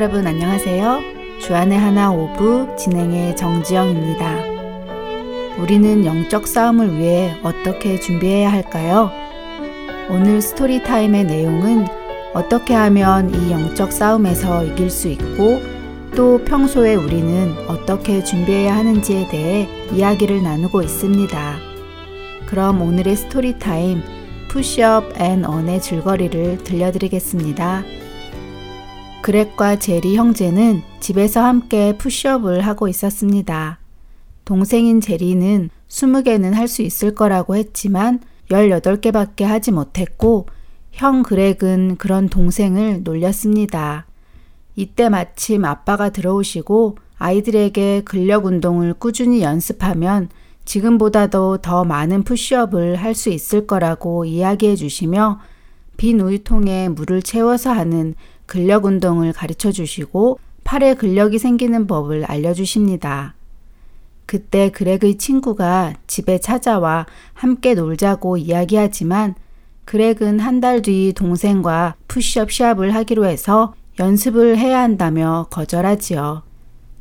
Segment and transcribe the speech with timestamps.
[0.00, 1.02] 여러분 안녕하세요.
[1.42, 4.34] 주안의 하나 오부 진행의 정지영입니다.
[5.58, 9.10] 우리는 영적 싸움을 위해 어떻게 준비해야 할까요?
[10.08, 11.86] 오늘 Story Time의 내용은
[12.32, 15.60] 어떻게 하면 이 영적 싸움에서 이길 수 있고
[16.16, 21.56] 또 평소에 우리는 어떻게 준비해야 하는지에 대해 이야기를 나누고 있습니다.
[22.46, 24.00] 그럼 오늘의 Story Time
[24.48, 27.99] Push Up and Run의 줄거리를 들려드리겠습니다.
[29.22, 33.78] 그렉과 제리 형제는 집에서 함께 푸시업을 하고 있었습니다.
[34.44, 38.20] 동생인 제리는 20개는 할 수 있을 거라고 했지만
[38.50, 40.46] 18개밖에 하지 못했고
[40.92, 44.06] 형 그렉은 그런 동생을 놀렸습니다.
[44.74, 50.30] 이때 마침 아빠가 들어오시고 아이들에게 근력 운동을 꾸준히 연습하면
[50.64, 55.40] 지금보다도 더 많은 푸시업을 할 수 있을 거라고 이야기해 주시며
[55.96, 58.14] 빈 우유통에 물을 채워서 하는
[58.50, 63.34] 근력 운동을 가르쳐 주시고 팔에 근력이 생기는 법을 알려주십니다.
[64.26, 69.36] 그때 그렉의 친구가 집에 찾아와 함께 놀자고 이야기하지만
[69.84, 76.42] 그렉은 한 달 뒤 동생과 푸시업 시합을 하기로 해서 연습을 해야 한다며 거절하지요.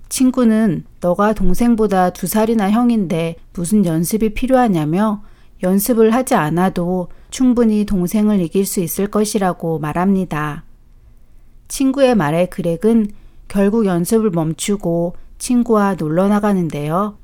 [0.08, 5.24] 친구는 너가 동생보다 두 살이나 형인데 무슨 연습이 필요하냐며
[5.64, 10.69] 연습을 하지 않아도 충분히 동생을 이길 수 있을 것이라고 말합니다.
[11.70, 13.08] 친구의 말에 그렉은
[13.48, 17.18] 결국 연습을 멈추고 친구와 놀러 나가는데요.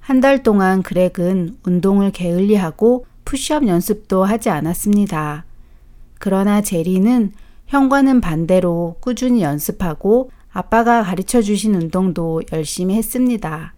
[0.00, 5.44] 한 달 동안 그렉은 운동을 게을리하고 푸시업 연습도 하지 않았습니다.
[6.18, 7.32] 그러나 제리는
[7.68, 13.74] 형과는 반대로 꾸준히 연습하고 아빠가 가르쳐 주신 운동도 열심히 했습니다.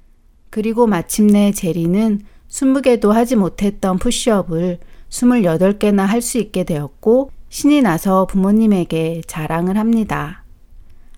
[0.48, 4.78] 그리고 마침내 제리는 20개도 하지 못했던 푸시업을
[5.10, 10.42] 28개나 할 수 있게 되었고 신이 나서 부모님에게 자랑을 합니다.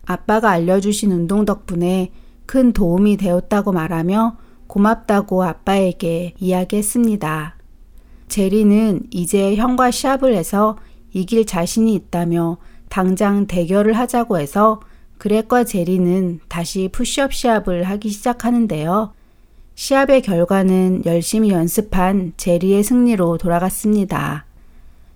[0.04, 2.10] 아빠가 알려주신 운동 덕분에
[2.44, 4.36] 큰 도움이 되었다고 말하며
[4.66, 7.54] 고맙다고 아빠에게 이야기했습니다.
[8.26, 10.76] 제리는 이제 형과 시합을 해서
[11.12, 12.56] 이길 자신이 있다며
[12.88, 14.80] 당장 대결을 하자고 해서
[15.19, 19.14] 그렉과 제리는 다시 푸시업 시합을 하기 시작하는데요.
[19.76, 24.47] 시합의 결과는 열심히 연습한 제리의 승리로 돌아갔습니다.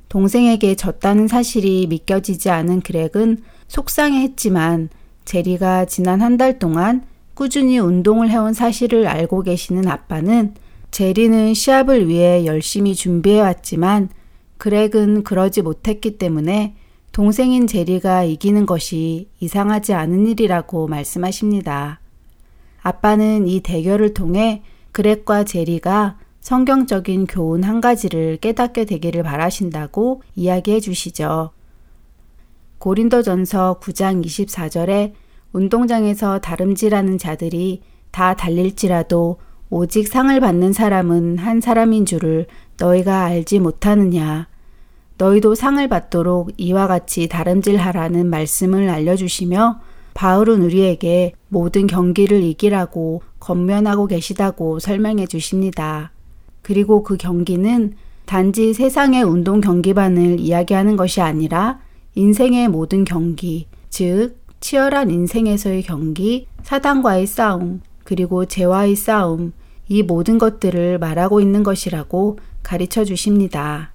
[0.09, 3.39] 동생에게 졌다는 사실이 믿겨지지 않은 그렉은
[3.69, 4.89] 속상해 했지만
[5.25, 7.05] 제리가 지난 한 달 동안
[7.35, 10.55] 꾸준히 운동을 해온 사실을 알고 계시는 아빠는
[10.91, 14.09] 제리는 시합을 위해 열심히 준비해왔지만
[14.57, 16.75] 그렉은 그러지 못했기 때문에
[17.13, 22.01] 동생인 제리가 이기는 것이 이상하지 않은 일이라고 말씀하십니다.
[22.83, 31.51] 아빠는 이 대결을 통해 그렉과 제리가 성경적인 교훈 한 가지를 깨닫게 되기를 바라신다고 이야기해 주시죠.
[32.79, 35.13] 고린도전서 9장 24절에
[35.53, 39.37] 운동장에서 다름질하는 자들이 다 달릴지라도
[39.69, 42.47] 오직 상을 받는 사람은 한 사람인 줄을
[42.79, 44.49] 너희가 알지 못하느냐.
[45.19, 49.83] 너희도 상을 받도록 이와 같이 다름질하라는 말씀을 알려주시며
[50.15, 56.13] 바울은 우리에게 모든 경기를 이기라고 건면하고 계시다고 설명해 주십니다.
[56.69, 57.95] 그리고 그 경기는
[58.27, 61.81] 단지 세상의 운동 경기만을 이야기하는 것이 아니라
[62.15, 69.55] 인생의 모든 경기, 즉, 치열한 인생에서의 경기, 사단과의 싸움, 그리고 죄와의 싸움,
[69.89, 73.95] 이 모든 것들을 말하고 있는 것이라고 가르쳐 주십니다.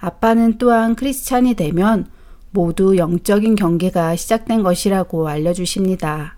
[0.00, 2.08] 아빠는 또한 크리스찬이 되면
[2.50, 6.36] 모두 영적인 경계가 시작된 것이라고 알려주십니다.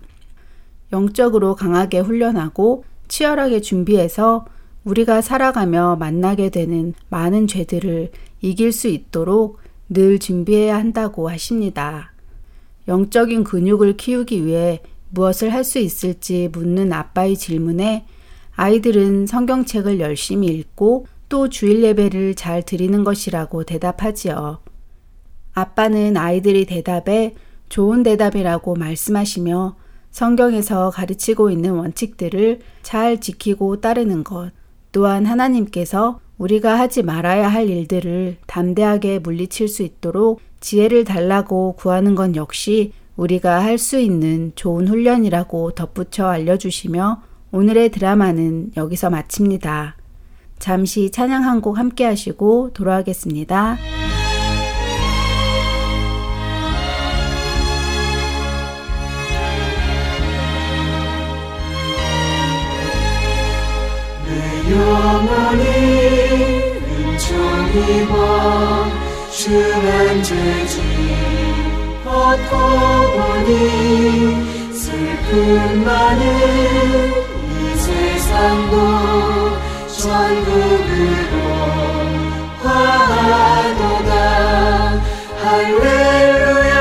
[0.93, 4.45] 영적으로 강하게 훈련하고 치열하게 준비해서
[4.83, 9.59] 우리가 살아가며 만나게 되는 많은 죄들을 이길 수 있도록
[9.89, 12.13] 늘 준비해야 한다고 하십니다.
[12.87, 18.05] 영적인 근육을 키우기 위해 무엇을 할 수 있을지 묻는 아빠의 질문에
[18.55, 24.59] 아이들은 성경책을 열심히 읽고 또 주일 예배를 잘 드리는 것이라고 대답하지요.
[25.53, 27.35] 아빠는 아이들이 대답에
[27.69, 29.75] 좋은 대답이라고 말씀하시며
[30.11, 34.51] 성경에서 가르치고 있는 원칙들을 잘 지키고 따르는 것,
[34.91, 42.35] 또한 하나님께서 우리가 하지 말아야 할 일들을 담대하게 물리칠 수 있도록 지혜를 달라고 구하는 건
[42.35, 47.21] 역시 우리가 할 수 있는 좋은 훈련이라고 덧붙여 알려주시며
[47.51, 49.95] 오늘의 드라마는 여기서 마칩니다.
[50.59, 53.77] 잠시 찬양 한 곡 함께 하시고 돌아가겠습니다.
[64.71, 65.63] 영원히
[67.17, 68.17] 은총이와
[69.31, 70.75] 주만 죄지.
[72.03, 73.51] 고통보니
[74.73, 76.23] 슬픔 많은
[77.49, 78.75] 이 세상도
[79.97, 81.35] 천국으로
[82.63, 84.11] 화하도다.
[85.43, 86.79] 할렐루야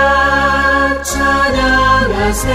[1.03, 2.47] 찬양하세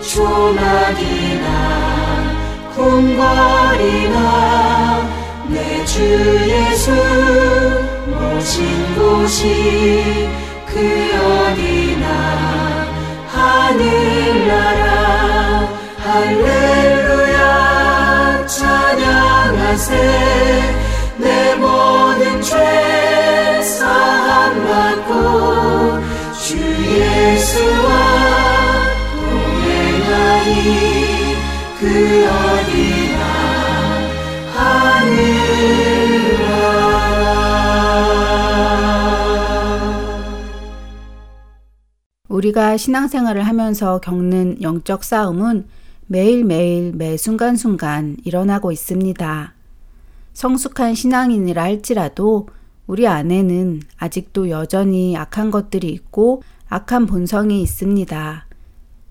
[0.00, 1.46] 조막이나
[2.74, 4.18] 궁궐이나
[5.48, 6.00] 내 주
[6.48, 6.90] 예수
[8.06, 10.28] 모신 곳이
[10.66, 10.74] 그
[11.16, 12.06] 어디나
[13.32, 14.88] 하늘나라.
[16.04, 17.36] 할렐루야.
[18.46, 19.92] 찬양하세.
[21.18, 25.57] 내 모든 죄 사함 받고
[31.80, 33.24] 그 어디나
[34.52, 35.38] 하늘나라
[42.28, 45.68] 우리가 신앙생활을 하면서 겪는 영적 싸움은
[46.08, 49.54] 매일매일 매 순간순간 일어나고 있습니다.
[50.32, 52.48] 성숙한 신앙인이라 할지라도
[52.88, 58.46] 우리 안에는 아직도 여전히 악한 것들이 있고 악한 본성이 있습니다.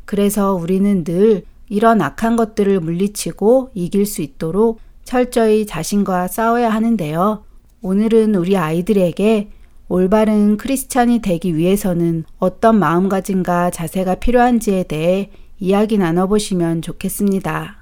[0.04, 7.44] 그래서 우리는 늘 이런 악한 것들을 물리치고 이길 수 있도록 철저히 자신과 싸워야 하는데요.
[7.82, 9.50] 오늘은 우리 아이들에게
[9.90, 17.82] 올바른 크리스찬이 되기 위해서는 어떤 마음가짐과 자세가 필요한지에 대해 이야기 나눠보시면 좋겠습니다.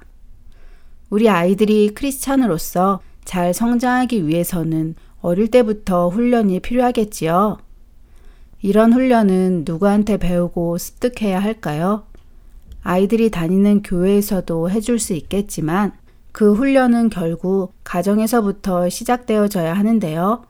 [1.10, 7.58] 우리 아이들이 크리스찬으로서 잘 성장하기 위해서는 어릴 때부터 훈련이 필요하겠지요.
[8.62, 12.04] 이런 훈련은 누구한테 배우고 습득해야 할까요?
[12.86, 15.90] 아이들이 다니는 교회에서도 해줄 수 있겠지만
[16.30, 20.44] 그 훈련은 결국 가정에서부터 시작되어져야 하는데요.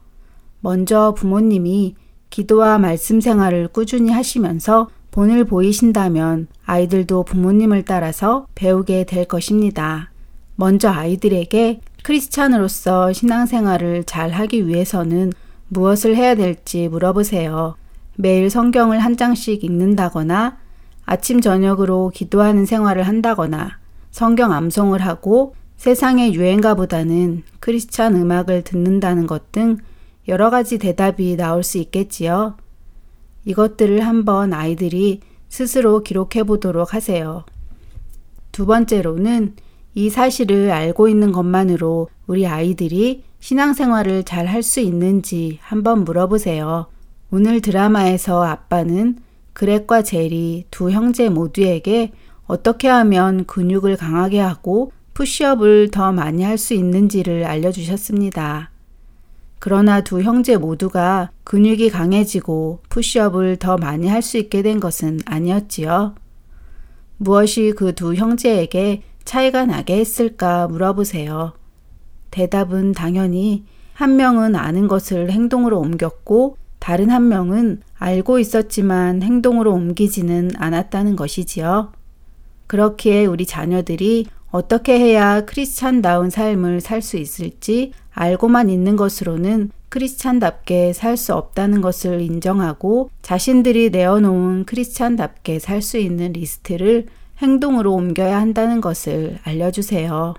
[0.60, 1.94] 먼저 부모님이
[2.28, 10.10] 기도와 말씀 생활을 꾸준히 하시면서 본을 보이신다면 아이들도 부모님을 따라서 배우게 될 것입니다.
[10.56, 15.32] 먼저 아이들에게 크리스찬으로서 신앙생활을 잘 하기 위해서는
[15.68, 17.76] 무엇을 해야 될지 물어보세요.
[18.16, 20.65] 매일 성경을 한 장씩 읽는다거나
[21.06, 23.78] 아침 저녁으로 기도하는 생활을 한다거나
[24.10, 29.78] 성경 암송을 하고 세상의 유행가보다는 크리스찬 음악을 듣는다는 것 등
[30.28, 32.56] 여러 가지 대답이 나올 수 있겠지요.
[33.44, 37.44] 이것들을 한번 아이들이 스스로 기록해 보도록 하세요.
[38.50, 39.54] 두 번째로는
[39.94, 46.86] 이 사실을 알고 있는 것만으로 우리 아이들이 신앙생활을 잘 할 수 있는지 한번 물어보세요.
[47.30, 49.18] 오늘 드라마에서 아빠는
[49.56, 52.12] 그렉과 젤이 두 형제 모두에게
[52.46, 58.70] 어떻게 하면 근육을 강하게 하고 푸시업을 더 많이 할 수 있는지를 알려주셨습니다.
[59.58, 66.14] 그러나 두 형제 모두가 근육이 강해지고 푸시업을 더 많이 할 수 있게 된 것은 아니었지요.
[67.16, 71.54] 무엇이 그 두 형제에게 차이가 나게 했을까 물어보세요.
[72.30, 80.52] 대답은 당연히 한 명은 아는 것을 행동으로 옮겼고 다른 한 명은 알고 있었지만 행동으로 옮기지는
[80.56, 81.90] 않았다는 것이지요.
[82.68, 91.16] 그렇기에 우리 자녀들이 어떻게 해야 크리스찬다운 삶을 살 수 있을지 알고만 있는 것으로는 크리스찬답게 살
[91.16, 97.06] 수 없다는 것을 인정하고 자신들이 내어놓은 크리스찬답게 살 수 있는 리스트를
[97.38, 100.34] 행동으로 옮겨야 한다는 것을 알려주세요.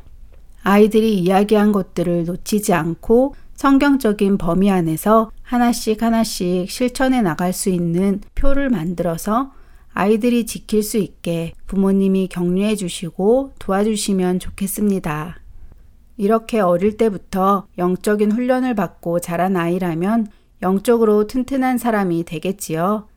[0.63, 8.69] 아이들이 이야기한 것들을 놓치지 않고 성경적인 범위 안에서 하나씩 하나씩 실천해 나갈 수 있는 표를
[8.69, 9.51] 만들어서
[9.93, 15.39] 아이들이 지킬 수 있게 부모님이 격려해 주시고 도와주시면 좋겠습니다.
[16.17, 20.27] 이렇게 어릴 때부터 영적인 훈련을 받고 자란 아이라면
[20.61, 23.07] 영적으로 튼튼한 사람이 되겠지요.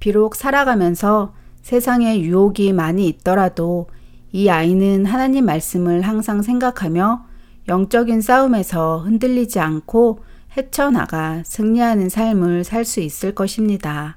[0.00, 3.88] 비록 살아가면서 세상에 유혹이 많이 있더라도
[4.32, 7.27] 이 아이는 하나님 말씀을 항상 생각하며
[7.68, 10.20] 영적인 싸움에서 흔들리지 않고
[10.56, 14.16] 헤쳐나가 승리하는 삶을 살 수 있을 것입니다.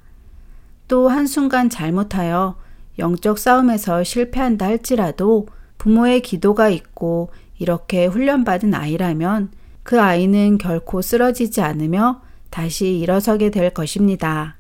[0.88, 2.56] 또 한순간 잘못하여
[2.98, 9.52] 영적 싸움에서 실패한다 할지라도 부모의 기도가 있고 이렇게 훈련받은 아이라면
[9.84, 14.58] 그 아이는 결코 쓰러지지 않으며 다시 일어서게 될 것입니다.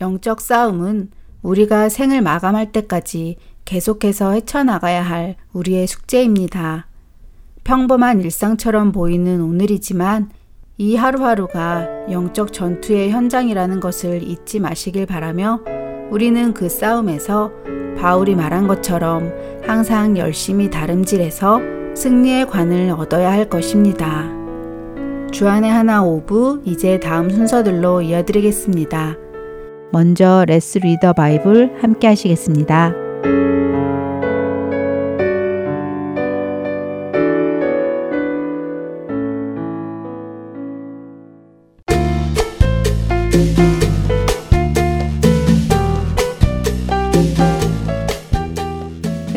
[0.00, 1.10] 영적 싸움은
[1.42, 6.86] 우리가 생을 마감할 때까지 계속해서 헤쳐나가야 할 우리의 숙제입니다.
[7.66, 10.30] 평범한 일상처럼 보이는 오늘이지만
[10.78, 15.58] 이 하루하루가 영적 전투의 현장이라는 것을 잊지 마시길 바라며
[16.12, 17.50] 우리는 그 싸움에서
[17.98, 19.32] 바울이 말한 것처럼
[19.66, 21.60] 항상 열심히 다름질해서
[21.96, 24.30] 승리의 관을 얻어야 할 것입니다.
[25.32, 29.16] 주안의 하나 오부 이제 다음 순서들로 이어드리겠습니다.
[29.90, 32.92] 먼저 Let's Read the Bible 함께 하시겠습니다.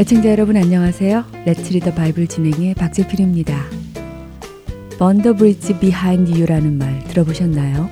[0.09, 1.23] 애청자 여러분 안녕하세요.
[1.45, 3.63] Let's Read the Bible 진행의 박재필입니다.
[4.98, 7.87] Burn the bridge behind you라는 말 들어보셨나요?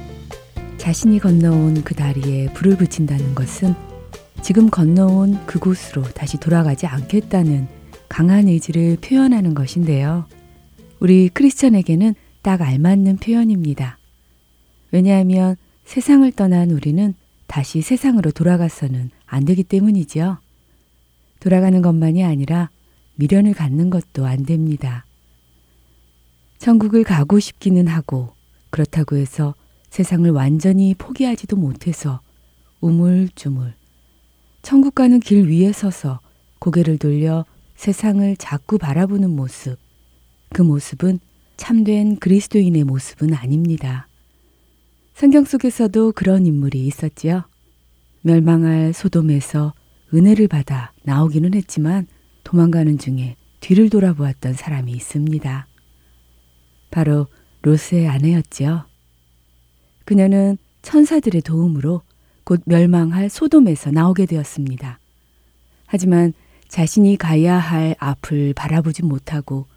[0.79, 3.75] 자신이 건너온 그 다리에 불을 붙인다는 것은
[4.41, 7.67] 지금 건너온 그곳으로 다시 돌아가지 않겠다는
[8.09, 10.25] 강한 의지를 표현하는 것인데요.
[11.00, 14.00] 우리 크리스천에게는 딱 알맞는 표현입니다.
[14.89, 15.55] 왜냐하면
[15.86, 17.13] 세상을 떠난 우리는
[17.45, 20.39] 다시 세상으로 돌아가서는 안 되기 때문이지요.
[21.39, 22.70] 돌아가는 것만이 아니라
[23.15, 25.06] 미련을 갖는 것도 안 됩니다.
[26.60, 28.34] 천국을 가고 싶기는 하고
[28.70, 29.56] 그렇다고 해서
[29.89, 32.20] 세상을 완전히 포기하지도 못해서
[32.82, 33.74] 우물쭈물
[34.62, 36.20] 천국 가는 길 위에 서서
[36.60, 39.77] 고개를 돌려 세상을 자꾸 바라보는 모습.
[40.50, 41.20] 그 모습은
[41.56, 44.08] 참된 그리스도인의 모습은 아닙니다.
[45.13, 47.44] 성경 속에서도 그런 인물이 있었지요.
[48.22, 49.74] 멸망할 소돔에서
[50.14, 52.08] 은혜를 받아 나오기는 했지만
[52.44, 55.68] 도망가는 중에 뒤를 돌아보았던 사람이 있습니다.
[56.92, 57.28] 바로
[57.64, 58.86] 로스의 아내였지요.
[60.06, 62.02] 그녀는 천사들의 도움으로
[62.46, 65.00] 곧 멸망할 소돔에서 나오게 되었습니다.
[65.86, 66.34] 하지만
[66.70, 69.68] 자신이 가야 할 앞을 바라보지 못하고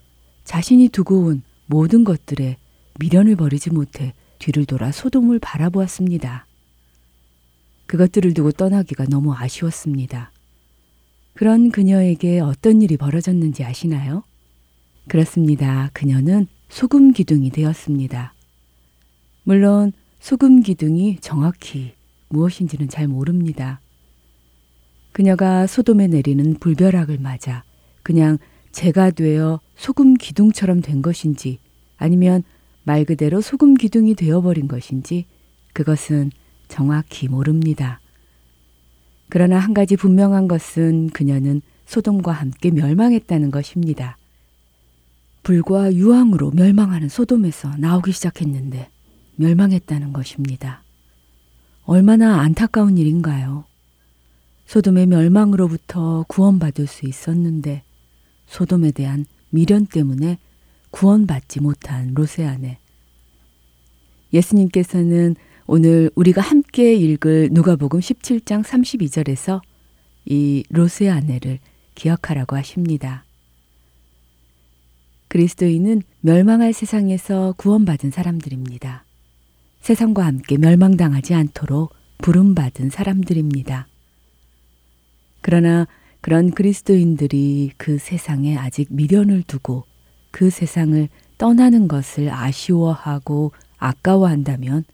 [0.45, 2.57] 자신이 두고 온 모든 것들에
[3.01, 6.47] 미련을 버리지 못해 뒤를 돌아 소돔을 바라보았습니다.
[7.91, 10.31] 그것들을 두고 떠나기가 너무 아쉬웠습니다.
[11.35, 14.23] 그런 그녀에게 어떤 일이 벌어졌는지 아시나요?
[15.09, 15.91] 그렇습니다.
[15.93, 18.33] 그녀는 소금 기둥이 되었습니다.
[19.43, 21.95] 물론 소금 기둥이 정확히
[22.29, 23.81] 무엇인지는 잘 모릅니다.
[25.11, 27.65] 그녀가 소돔에 내리는 불벼락을 맞아
[28.05, 28.39] 그냥
[28.71, 31.59] 재가 되어 소금 기둥처럼 된 것인지
[31.97, 32.45] 아니면
[32.85, 35.27] 말 그대로 소금 기둥이 되어버린 것인지
[35.73, 36.31] 그것은
[36.71, 38.01] 정확히 모릅니다.
[39.29, 44.17] 그러나 한 가지 분명한 것은 그녀는 소돔과 함께 멸망했다는 것입니다.
[45.43, 48.89] 불과 유황으로 멸망하는 소돔에서 나오기 시작했는데
[49.37, 50.83] 멸망했다는 것입니다.
[51.85, 53.65] 얼마나 안타까운 일인가요?
[54.67, 57.83] 소돔의 멸망으로부터 구원받을 수 있었는데
[58.47, 60.39] 소돔에 대한 미련 때문에
[60.91, 62.79] 구원받지 못한 로세아네.
[64.33, 65.35] 예수님께서는
[65.73, 69.61] 오늘 우리가 함께 읽을 누가복음 17장 32절에서
[70.25, 71.61] 이 로세 아내를
[71.95, 73.25] 기억하라고 하십니다.
[75.29, 79.05] 그리스도인은 멸망할 세상에서 구원받은 사람들입니다.
[79.81, 83.87] 세상과 함께 멸망당하지 않도록 부름받은 사람들입니다.
[85.41, 85.87] 그러나
[86.21, 89.85] 그런 그리스도인들이 그 세상에 아직 미련을 두고
[90.33, 91.09] 그 세상을
[91.39, 94.85] 떠나는 것을 아쉬워하고 아까워한다면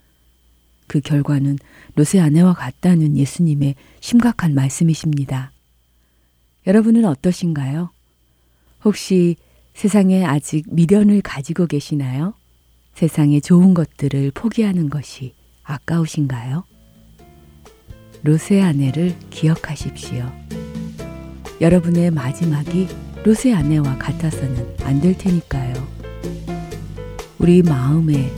[0.87, 1.59] 그 결과는
[1.95, 5.53] 롯의 아내와 같다는 예수님의 심각한 말씀이십니다.
[6.67, 7.91] 여러분은 어떠신가요?
[8.85, 9.37] 혹시
[9.75, 12.35] 세상에 아직 미련을 가지고 계시나요?
[12.95, 16.65] 세상의 좋은 것들을 포기하는 것이 아까우신가요?
[18.23, 20.33] 롯의 아내를 기억하십시오.
[21.61, 22.89] 여러분의 마지막이
[23.25, 25.75] 롯의 아내와 같아서는 안 될 테니까요.
[27.39, 28.33] 우리 마음에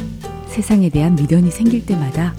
[0.58, 2.34] 세상에 대한 미련이 생길 때마다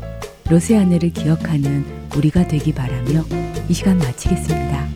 [0.49, 1.85] 로세 아내를 기억하는
[2.17, 3.23] 우리가 되기 바라며
[3.69, 4.89] 이 시간 마치겠습니다.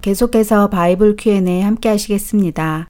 [0.00, 2.88] 계속해서 바이블 Q&A 함께 하시겠습니다.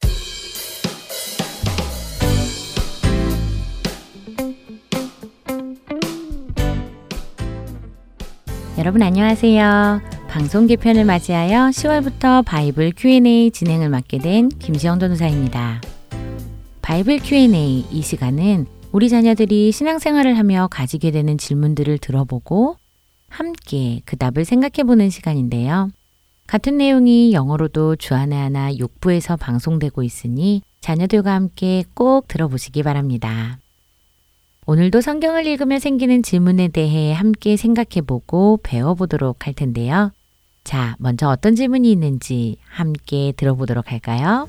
[8.79, 10.16] 여러분 안녕하세요.
[10.37, 15.81] 방송 개편을 맞이하여 10월부터 바이블 Q&A 진행을 맡게 된 김지영 전도사입니다.
[16.83, 22.77] 바이블 Q&A 이 시간은 우리 자녀들이 신앙생활을 하며 가지게 되는 질문들을 들어보고
[23.31, 25.89] 함께 그 답을 생각해 보는 시간인데요.
[26.47, 33.59] 같은 내용이 영어로도 주안의 하나 6부에서 방송되고 있으니 자녀들과 함께 꼭 들어보시기 바랍니다.
[34.67, 40.13] 오늘도 성경을 읽으며 생기는 질문에 대해 함께 생각해 보고 배워보도록 할 텐데요.
[40.66, 44.48] 자, 먼저 어떤 질문이 있는지 함께 들어보도록 할까요?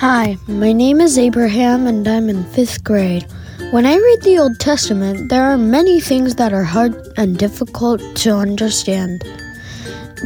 [0.00, 3.26] Hi, my name is Abraham and I'm in fifth grade.
[3.72, 8.00] When I read the Old Testament, there are many things that are hard and difficult
[8.22, 9.24] to understand.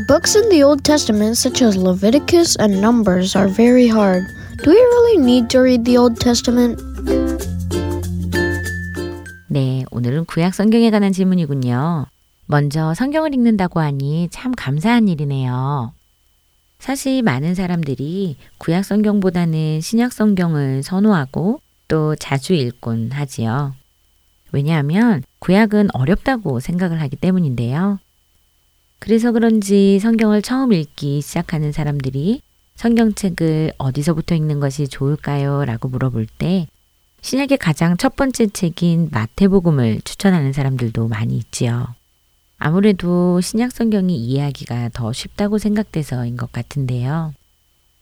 [0.07, 4.25] Books in the Old Testament, such as Leviticus and Numbers, are very hard.
[4.63, 6.79] Do we really need to read the Old Testament?
[9.49, 12.07] 네, 오늘은 구약 성경에 관한 질문이군요.
[12.48, 15.94] 먼저 성경을 읽는다고 하니 참 감사한 일이네요.
[16.80, 23.76] 사실 많은 사람들이 구약 성경보다는 신약 성경을 선호하고 또 자주 읽곤 하지요.
[24.52, 28.00] 왜냐하면 구약은 어렵다고 생각을 하기 때문인데요.
[29.00, 32.42] 그래서 그런지 성경을 처음 읽기 시작하는 사람들이
[32.76, 35.66] 성경책을 어디서부터 읽는 것이 좋을까요?
[35.66, 36.68] 라고 물어볼 때
[37.22, 41.88] 신약의 가장 첫 번째 책인 마태복음을 추천하는 사람들도 많이 있지요.
[42.58, 47.34] 아무래도 신약 성경이 이해하기가 더 쉽다고 생각돼서인 것 같은데요.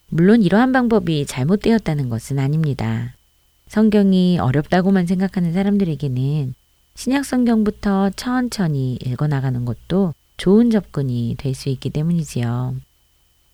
[0.10, 3.14] 물론 이러한 방법이 잘못되었다는 것은 아닙니다.
[3.68, 6.54] 성경이 어렵다고만 생각하는 사람들에게는
[6.96, 12.76] 신약 성경부터 천천히 읽어나가는 것도 좋은 접근이 될 수 있기 때문이지요.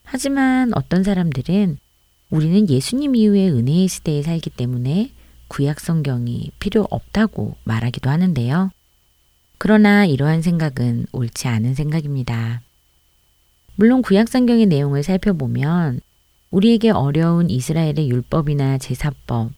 [0.03, 1.77] 하지만 어떤 사람들은
[2.29, 5.11] 우리는 예수님 이후의 은혜의 시대에 살기 때문에
[5.47, 8.71] 구약 성경이 필요 없다고 말하기도 하는데요.
[9.63, 12.63] 그러나 이러한 생각은 옳지 않은 생각입니다.
[13.75, 15.99] 물론 구약 성경의 내용을 살펴보면
[16.49, 19.51] 우리에게 어려운 이스라엘의 율법이나 제사법,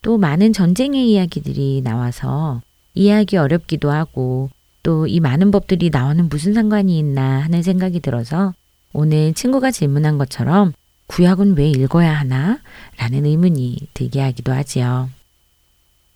[0.00, 2.62] 또 많은 전쟁의 이야기들이 나와서
[2.94, 4.48] 이해하기 어렵기도 하고
[4.84, 8.54] 또 이 많은 법들이 나와는 무슨 상관이 있나 하는 생각이 들어서
[8.92, 10.72] 오늘 친구가 질문한 것처럼
[11.08, 12.60] 구약은 왜 읽어야 하나?
[12.96, 15.10] 라는 의문이 들게 하기도 하지요.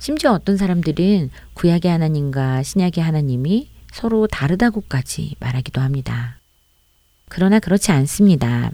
[0.03, 6.41] 심지어 어떤 사람들은 구약의 하나님과 신약의 하나님이 서로 다르다고까지 말하기도 합니다.
[7.29, 8.73] 그러나 그렇지 않습니다.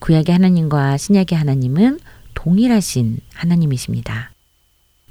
[0.00, 2.00] 구약의 하나님과 신약의 하나님은
[2.34, 4.32] 동일하신 하나님이십니다.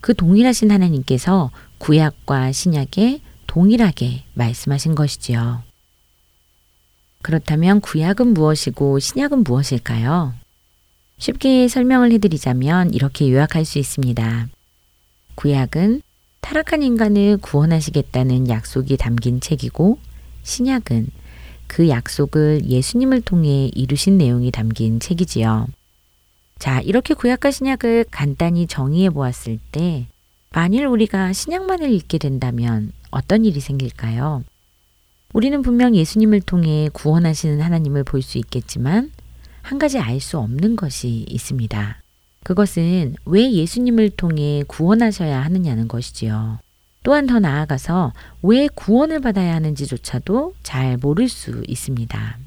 [0.01, 5.63] 그 동일하신 하나님께서 구약과 신약에 동일하게 말씀하신 것이지요.
[7.21, 10.33] 그렇다면 구약은 무엇이고 신약은 무엇일까요?
[11.17, 14.49] 쉽게 설명을 해드리자면 이렇게 요약할 수 있습니다.
[15.39, 16.01] 구약은
[16.41, 19.97] 타락한 인간을 구원하시겠다는 약속이 담긴 책이고
[20.43, 21.07] 신약은
[21.65, 25.67] 그 약속을 예수님을 통해 이루신 내용이 담긴 책이지요.
[26.57, 30.07] 자, 이렇게 구약과 신약을 간단히 정의해 보았을 때
[30.49, 34.43] 만일 우리가 신약만을 읽게 된다면 어떤 일이 생길까요?
[35.31, 39.09] 우리는 분명 예수님을 통해 구원하시는 하나님을 볼 수 있겠지만
[39.61, 41.98] 한 가지 알 수 없는 것이 있습니다.
[42.43, 46.59] 그것은 왜 예수님을 통해 구원하셔야 하느냐는 것이지요.
[47.03, 52.37] 또한 더 나아가서 왜 구원을 받아야 하는지조차도 잘 모를 수 있습니다.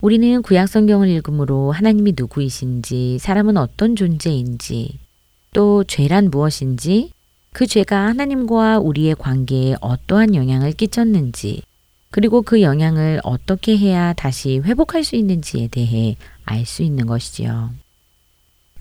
[0.00, 4.98] 우리는 구약 성경을 읽음으로 하나님이 누구이신지, 사람은 어떤 존재인지,
[5.52, 7.12] 또 죄란 무엇인지,
[7.52, 11.62] 그 죄가 하나님과 우리의 관계에 어떠한 영향을 끼쳤는지,
[12.10, 17.70] 그리고 그 영향을 어떻게 해야 다시 회복할 수 있는지에 대해 알 수 있는 것이지요.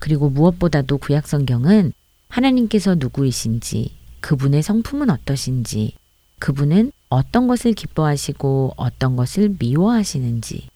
[0.06, 1.92] 그리고 무엇보다도 구약 성경은
[2.28, 5.96] 하나님께서 누구이신지, 그분의 성품은 어떠신지,
[6.38, 10.68] 그분은 어떤 것을 기뻐하시고 어떤 것을 미워하시는지,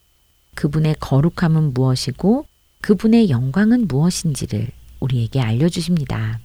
[0.56, 2.48] 그분의 거룩함은 무엇이고
[2.82, 6.40] 그분의 영광은 무엇인지를 우리에게 알려주십니다.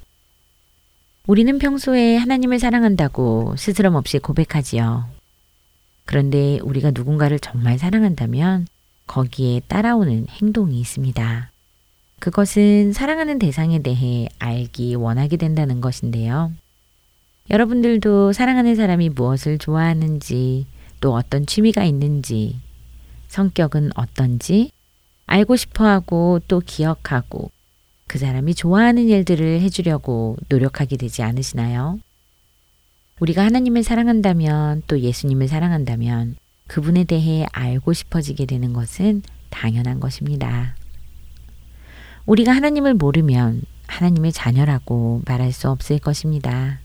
[1.27, 5.09] 우리는 평소에 하나님을 사랑한다고 스스럼 없이 고백하지요.
[6.05, 8.66] 그런데 우리가 누군가를 정말 사랑한다면
[9.07, 11.54] 거기에 따라오는 행동이 있습니다.
[12.25, 16.53] 그것은 사랑하는 대상에 대해 알기 원하게 된다는 것인데요.
[17.51, 20.65] 여러분들도 사랑하는 사람이 무엇을 좋아하는지,
[21.03, 22.57] 또 어떤 취미가 있는지,
[23.29, 24.71] 성격은 어떤지
[25.27, 27.51] 알고 싶어 하고 또 기억하고
[28.07, 31.99] 그 사람이 좋아하는 일들을 해주려고 노력하게 되지 않으시나요?
[33.21, 36.37] 우리가 하나님을 사랑한다면 또 예수님을 사랑한다면
[36.69, 40.75] 그분에 대해 알고 싶어지게 되는 것은 당연한 것입니다.
[42.27, 46.81] 우리가 하나님을 모르면 하나님의 자녀라고 말할 수 없을 것입니다.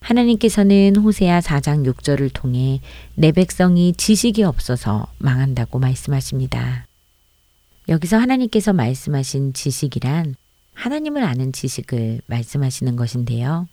[0.00, 2.80] 하나님께서는 호세아 4장 6절을 통해
[3.14, 6.86] 내 백성이 지식이 없어서 망한다고 말씀하십니다.
[7.88, 10.36] 여기서 하나님께서 말씀하신 지식이란
[10.74, 13.66] 하나님을 아는 지식을 말씀하시는 것인데요.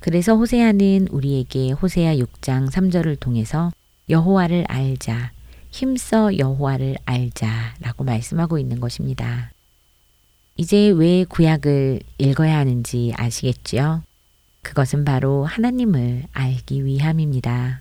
[0.00, 3.72] 그래서 호세아는 우리에게 호세아 6장 3절을 통해서
[4.08, 5.32] 여호와를 알자,
[5.70, 9.50] 힘써 여호와를 알자라고 말씀하고 있는 것입니다.
[10.60, 14.02] 이제 왜 구약을 읽어야 하는지 아시겠지요?
[14.62, 17.80] 그것은 바로 하나님을 알기 위함입니다.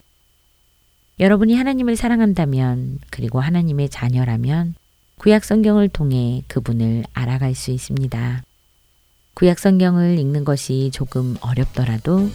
[1.19, 4.75] 여러분이 하나님을 사랑한다면, 그리고 하나님의 자녀라면,
[5.17, 8.43] 구약 성경을 통해 그분을 알아갈 수 있습니다.
[9.33, 12.29] 구약 성경을 읽는 것이 조금 어렵더라도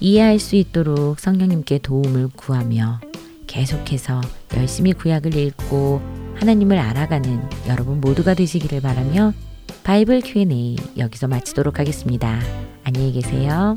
[0.00, 3.00] 이해할 수 있도록 성령님께 도움을 구하며
[3.46, 4.22] 계속해서
[4.56, 6.00] 열심히 구약을 읽고
[6.36, 9.34] 하나님을 알아가는 여러분 모두가 되시기를 바라며
[9.84, 12.38] 바이블 Q&A 여기서 마치도록 하겠습니다.
[12.84, 13.76] 안녕히 계세요.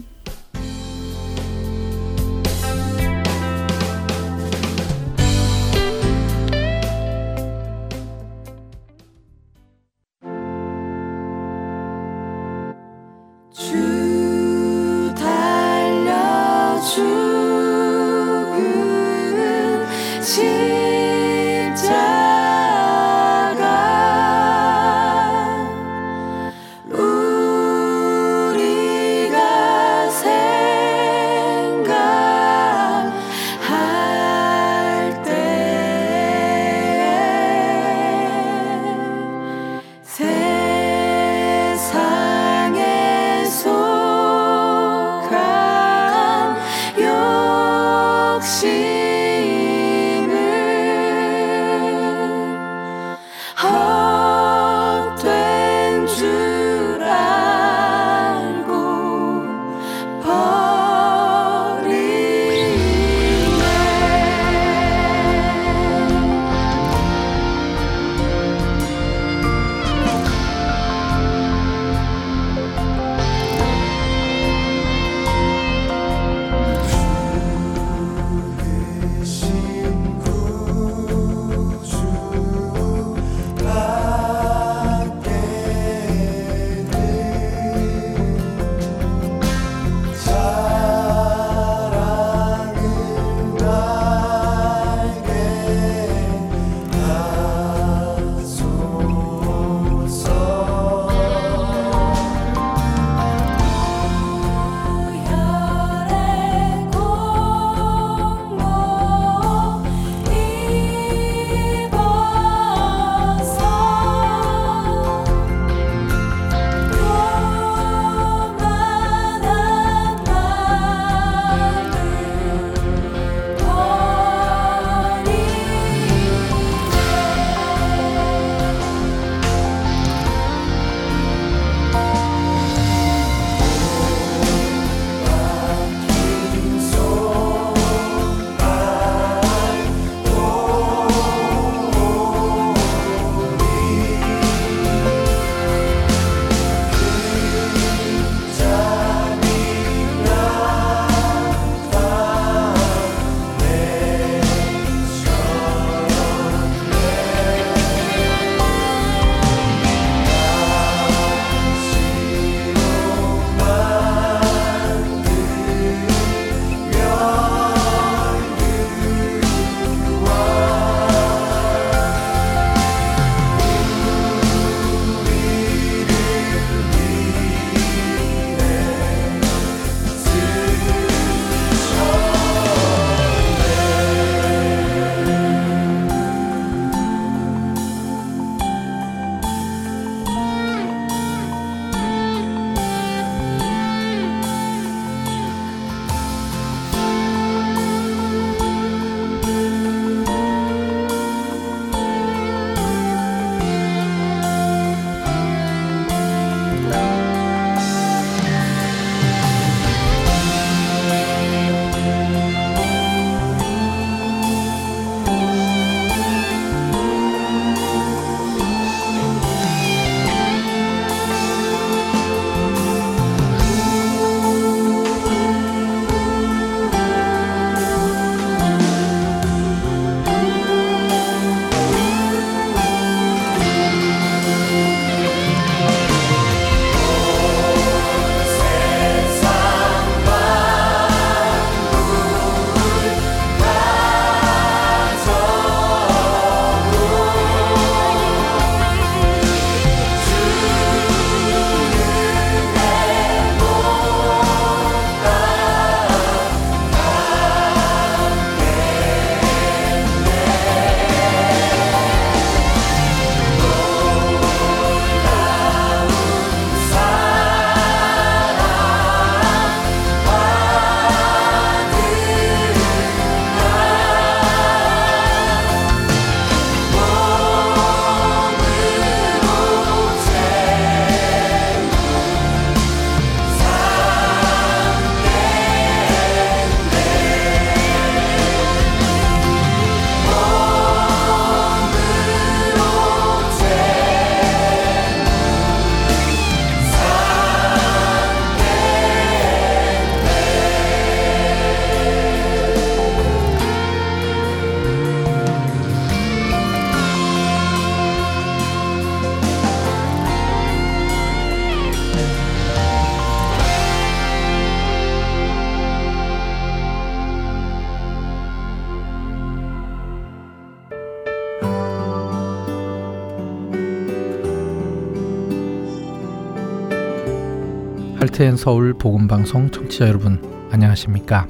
[328.36, 331.48] 할트앤 서울 복음 방송 청취자 여러분 안녕하십니까?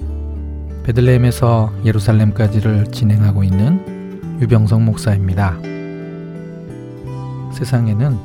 [0.83, 5.57] 베들레헴에서 예루살렘까지를 진행하고 있는 유병성 목사입니다.
[7.53, 8.19] 세상에는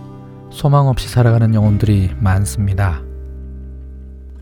[0.51, 3.01] 소망 없이 살아가는 영혼들이 많습니다.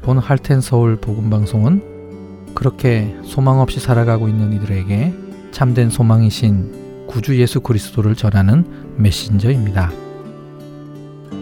[0.02, 5.14] 본 할텐 서울 복음 방송은 그렇게 소망 없이 살아가고 있는 이들에게
[5.52, 8.64] 참된 소망이신 구주 예수 그리스도를 전하는
[8.96, 9.92] 메신저입니다.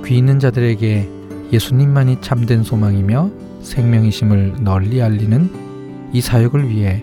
[0.05, 1.16] 귀 있는 자들에게
[1.53, 3.31] 예수님만이 참된 소망이며
[3.63, 5.51] 생명이심을 널리 알리는
[6.13, 7.03] 이 사역을 위해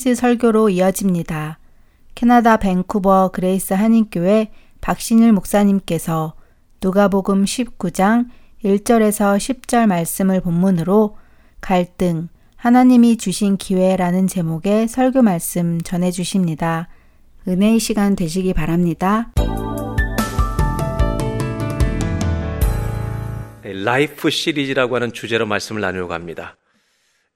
[0.00, 1.58] 시리즈 설교로 이어집니다.
[2.14, 6.32] 캐나다 밴쿠버 그레이스 한인교회 박신일 목사님께서
[6.82, 8.28] 누가복음 19장
[8.64, 11.18] 1절에서 10절 말씀을 본문으로
[11.60, 16.88] 갈등, 하나님이 주신 기회라는 제목의 설교 말씀 전해 주십니다.
[17.46, 19.32] 은혜의 시간 되시기 바랍니다.
[23.62, 26.56] Life 시리즈라고 하는 주제로 말씀을 나누려고 합니다.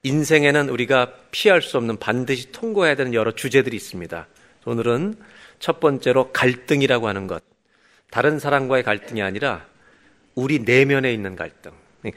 [0.05, 4.27] 인생에는 우리가 피할 수 없는 반드시 통과해야 되는 여러 주제들이 있습니다.
[4.65, 5.15] 오늘은
[5.59, 7.43] 첫 번째로 갈등이라고 하는 것.
[8.11, 9.65] 다른 사람과의 갈등이 아니라
[10.35, 11.71] 우리 내면에 있는 갈등.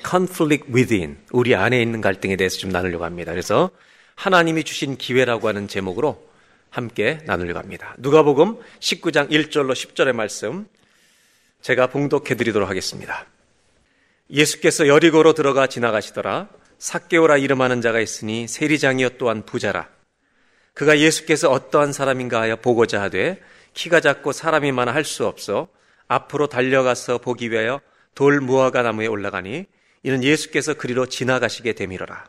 [0.06, 1.16] conflict within.
[1.32, 3.32] 우리 안에 있는 갈등에 대해서 좀 나누려고 합니다.
[3.32, 3.70] 그래서
[4.16, 6.28] 하나님이 주신 기회라고 하는 제목으로
[6.68, 7.94] 함께 나누려고 합니다.
[7.96, 10.66] 누가복음 19장 1절로 10절의 말씀
[11.62, 13.24] 제가 봉독해 드리도록 하겠습니다.
[14.30, 16.48] 예수께서 여리고로 들어가 지나가시더라.
[16.78, 19.88] 삭개오라 이름하는 자가 있으니 세리장이여 또한 부자라.
[20.74, 23.40] 그가 예수께서 어떠한 사람인가 하여 보고자 하되
[23.74, 25.68] 키가 작고 사람이 많아 할 수 없어
[26.06, 27.80] 앞으로 달려가서 보기 위하여
[28.14, 29.66] 돌 무화과 나무에 올라가니
[30.04, 32.24] 이는 예수께서 그리로 지나가시게 되밀어라.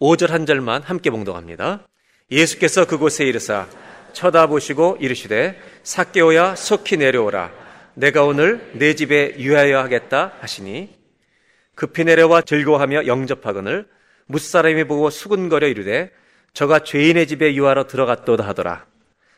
[0.00, 1.86] 5절 한 절만 함께 봉독합니다.
[2.30, 3.68] 예수께서 그곳에 이르사
[4.14, 7.52] 쳐다보시고 이르시되 삭개오야 속히 내려오라.
[7.94, 11.03] 내가 오늘 내 집에 유하여 하겠다 하시니
[11.74, 13.86] 급히 내려와 즐거워하며 영접하거늘
[14.26, 16.10] 무사람이 보고 수군거려 이르되
[16.52, 18.86] 저가 죄인의 집에 유하러 들어갔도다 하더라.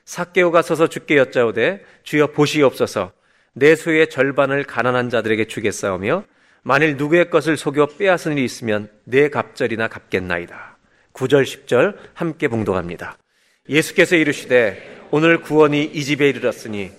[0.04, 3.12] 삭개오가 서서 주께 여짜오되 주여 보시옵소서
[3.54, 6.24] 내 소유의 절반을 가난한 자들에게 주겠사오며
[6.62, 10.76] 만일 누구의 것을 속여 빼앗은 일이 있으면 내 갑절이나 갚겠나이다.
[11.12, 13.16] 9절 10절 함께 봉독합니다.
[13.68, 16.90] 예수께서 이르시되 오늘 구원이 이 집에 이르렀으니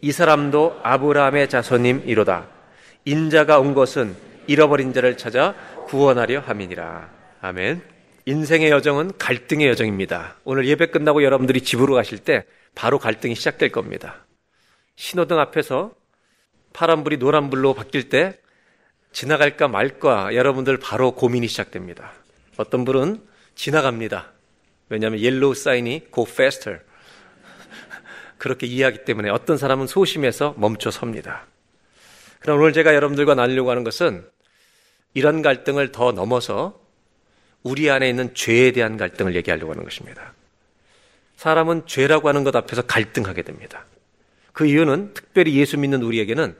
[0.00, 2.48] 이 사람도 아브라함의 자손임 이로다.
[3.04, 4.14] 인자가 온 것은
[4.50, 5.54] 잃어버린 자를 찾아
[5.86, 7.08] 구원하려 함이니라.
[7.40, 7.82] 아멘.
[8.26, 10.38] 인생의 여정은 갈등의 여정입니다.
[10.42, 14.26] 오늘 예배 끝나고 여러분들이 집으로 가실 때 바로 갈등이 시작될 겁니다.
[14.96, 15.92] 신호등 앞에서
[16.72, 18.40] 파란불이 노란불로 바뀔 때
[19.12, 22.10] 지나갈까 말까 여러분들 바로 고민이 시작됩니다.
[22.56, 23.22] 어떤 분은
[23.54, 24.32] 지나갑니다.
[24.88, 26.80] 왜냐하면 yellow sign이 go faster.
[28.36, 31.46] 그렇게 이해하기 때문에 어떤 사람은 소심해서 멈춰 섭니다.
[32.40, 34.24] 그럼 오늘 제가 여러분들과 나누려고 하는 것은
[35.14, 36.80] 이런 갈등을 더 넘어서
[37.62, 40.32] 우리 안에 있는 죄에 대한 갈등을 얘기하려고 하는 것입니다.
[41.36, 43.86] 사람은 죄라고 하는 것 앞에서 갈등하게 됩니다.
[44.52, 46.54] 그 이유는 특별히 예수 믿는 우리에게는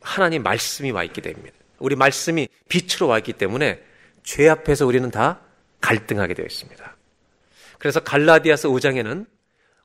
[0.00, 1.56] 하나님 말씀이 와 있기 때문입니다.
[1.78, 3.82] 우리 말씀이 빛으로 와 있기 때문에
[4.22, 5.40] 죄 앞에서 우리는 다
[5.80, 6.96] 갈등하게 되어 있습니다.
[7.78, 9.26] 그래서 갈라디아서 5장에는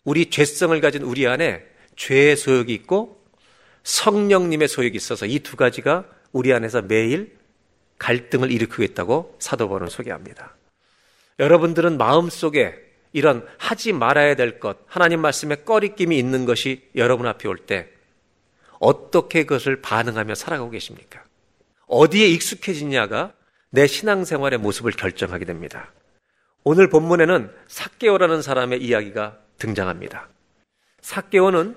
[0.04, 3.22] 우리 죄성을 가진 우리 안에 죄의 소욕이 있고
[3.84, 7.39] 성령님의 소욕이 있어서 이 두 가지가 우리 안에서 매일
[8.00, 10.56] 갈등을 일으키고 있다고 사도 바울은 소개합니다.
[11.38, 12.76] 여러분들은 마음속에
[13.14, 17.88] 이런 하지 말아야 될 것, 하나님 말씀에 꺼리낌이 있는 것이 여러분 앞에 올 때
[18.80, 21.24] 어떻게 그것을 반응하며 살아가고 계십니까?
[21.88, 23.34] 어디에 익숙해지냐가
[23.70, 25.92] 내 신앙생활의 모습을 결정하게 됩니다.
[26.64, 30.30] 오늘 본문에는 삭개오라는 사람의 이야기가 등장합니다.
[31.02, 31.76] 삭개오는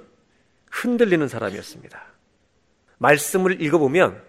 [0.71, 2.03] 흔들리는 사람이었습니다.
[2.99, 4.23] 말씀을 읽어보면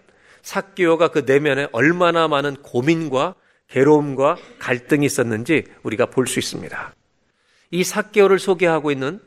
[0.44, 3.34] 삭개오가 그 내면에 얼마나 많은 고민과
[3.70, 6.94] 괴로움과 갈등이 있었는지 우리가 볼 수 있습니다.
[7.70, 9.20] 이 삭개오를 소개하고 있는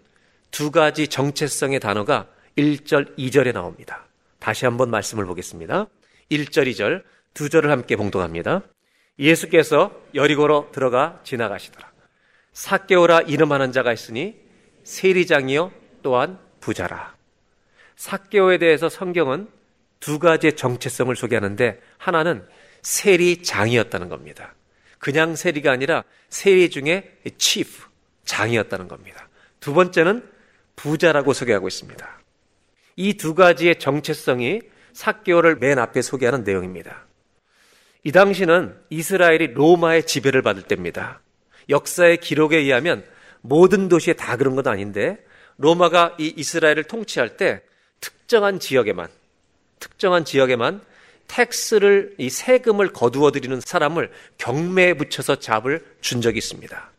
[0.51, 4.07] 두 가지 정체성의 단어가 1절, 2절에 나옵니다.
[4.39, 5.87] 다시 한번 말씀을 보겠습니다.
[6.31, 7.03] 1절, 2절,
[7.33, 8.61] 두 절을 함께 봉독합니다.
[9.19, 11.91] 예수께서 여리고로 들어가 지나가시더라.
[12.53, 14.35] 사개오라 이름하는 자가 있으니
[14.83, 15.71] 세리장이요
[16.03, 17.15] 또한 부자라.
[17.95, 19.56] 사개오에 대해서 성경은
[19.99, 22.45] 두 가지의 정체성을 소개하는데 하나는
[22.81, 24.55] 세리장이었다는 겁니다.
[24.99, 27.85] 그냥 세리가 아니라 세리 중에 치프,
[28.25, 29.29] 장이었다는 겁니다.
[29.59, 30.23] 두 번째는
[30.75, 32.19] 부자라고 소개하고 있습니다.
[32.97, 34.61] 이 두 가지의 정체성이
[34.93, 37.05] 사개오를 맨 앞에 소개하는 내용입니다.
[38.03, 41.21] 이 당시는 이스라엘이 로마의 지배를 받을 때입니다.
[41.69, 43.05] 역사의 기록에 의하면
[43.41, 45.23] 모든 도시에 다 그런 건 아닌데
[45.57, 47.61] 로마가 이 이스라엘을 통치할 때
[47.99, 49.09] 특정한 지역에만
[49.79, 50.81] 특정한 지역에만
[51.27, 56.91] 텍스를 이 세금을 거두어 들이는 사람을 경매에 붙여서 job을 준 적이 있습니다.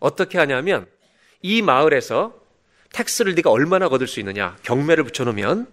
[0.00, 0.86] 어떻게 하냐면
[1.42, 2.34] 이 마을에서
[2.92, 5.66] tax를 네가 얼마나 거둘 수 있느냐 경매를 붙여 놓으면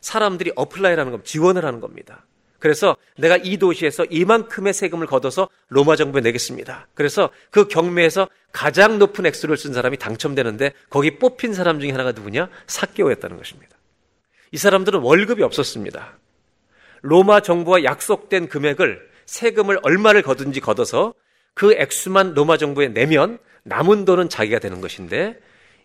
[0.00, 1.28] 사람들이 apply를 하는 겁니다.
[1.28, 2.24] 지원을 하는 겁니다.
[2.58, 6.88] 그래서 내가 이 도시에서 이만큼의 세금을 걷어서 로마 정부에 내겠습니다.
[6.94, 12.48] 그래서 그 경매에서 가장 높은 액수를 쓴 사람이 당첨되는데 거기 뽑힌 사람 중에 하나가 누구냐?
[12.66, 13.77] 사개오였다는 것입니다.
[14.52, 16.18] 이 사람들은 월급이 없었습니다.
[17.02, 21.14] 로마 정부와 약속된 금액을 세금을 얼마를 거둔지 걷어서
[21.54, 25.38] 그 액수만 로마 정부에 내면 남은 돈은 자기가 되는 것인데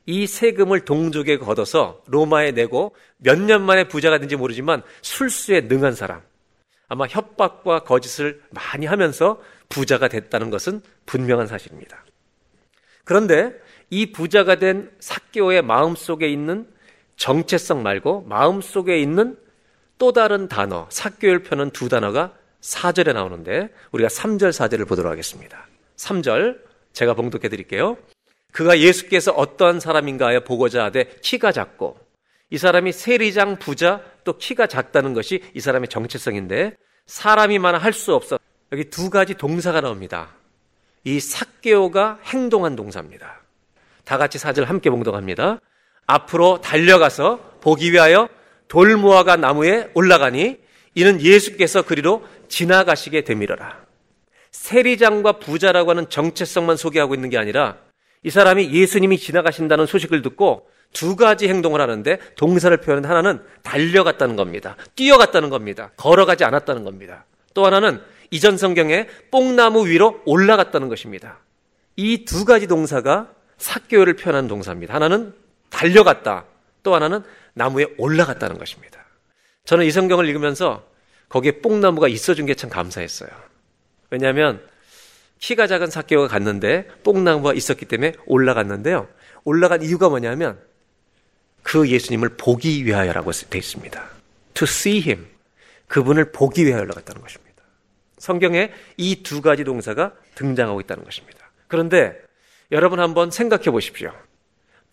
[0.06, 6.22] 이 세금을 동족에 걷어서 로마에 내고 몇 년 만에 부자가 된지 모르지만 술수에 능한 사람,
[6.88, 12.06] 아마 협박과 거짓을 많이 하면서 부자가 됐다는 것은 분명한 사실입니다.
[13.06, 13.54] 그런데
[13.90, 16.68] 이 부자가 된 사교의 마음 속에 있는
[17.18, 19.38] 정체성 말고 마음 속에 있는
[19.98, 25.68] 또 다른 단어, 사교를 펴는 두 단어가 4절에 나오는데 우리가 3절, 4절을 보도록 하겠습니다.
[25.98, 26.60] 3절
[26.94, 27.98] 제가 봉독해 드릴게요.
[28.52, 31.98] 그가 예수께서 어떠한 사람인가 하여 보고자 하되 키가 작고
[32.50, 36.76] 이 사람이 세리장 부자 또 키가 작다는 것이 이 사람의 정체성인데
[37.08, 38.38] 사람이 많아 할 수 없어.
[38.72, 40.36] 여기 두 가지 동사가 나옵니다.
[41.04, 43.42] 이 삭개오가 행동한 동사입니다.
[44.06, 45.60] 다 같이 사절 함께 봉독합니다.
[46.06, 48.30] 앞으로 달려가서 보기 위하여
[48.68, 50.58] 돌무화과 나무에 올라가니
[50.96, 53.84] 이는 예수께서 그리로 지나가시게 되밀어라.
[54.52, 57.78] 세리장과 부자라고 하는 정체성만 소개하고 있는 게 아니라
[58.24, 64.78] 이 사람이 예수님이 지나가신다는 소식을 듣고 두 가지 행동을 하는데 동사를 표현한 하나는 달려갔다는 겁니다.
[64.96, 65.92] 뛰어갔다는 겁니다.
[65.98, 67.26] 걸어가지 않았다는 겁니다.
[67.54, 71.40] 또 하나는 이전 성경에 뽕나무 위로 올라갔다는 것입니다.
[71.96, 74.94] 이 두 가지 동사가 사교를 표현한 동사입니다.
[74.94, 75.34] 하나는
[75.74, 76.46] 달려갔다.
[76.84, 79.04] 또 하나는 나무에 올라갔다는 것입니다.
[79.66, 80.88] 저는 이 성경을 읽으면서
[81.30, 83.30] 거기에 뽕나무가 있어준 게 참 감사했어요.
[84.10, 84.62] 왜냐하면
[85.40, 89.08] 키가 작은 사개오가 갔는데 뽕나무가 있었기 때문에 올라갔는데요.
[89.44, 90.60] 올라간 이유가 뭐냐면
[91.64, 94.04] 그 예수님을 보기 위하여라고 되어 있습니다.
[94.54, 95.28] To see him.
[95.88, 97.64] 그분을 보기 위하여 올라갔다는 것입니다.
[98.18, 101.52] 성경에 이 두 가지 동사가 등장하고 있다는 것입니다.
[101.68, 102.16] 그런데
[102.72, 104.14] 여러분 한번 생각해 보십시오.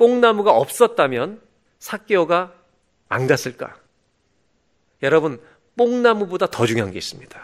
[0.01, 1.43] 뽕나무가 없었다면
[1.79, 2.55] 사개오가
[3.11, 3.77] 안 갔을까?
[5.03, 5.39] 여러분,
[5.77, 7.39] 뽕나무보다 더 중요한 게 있습니다.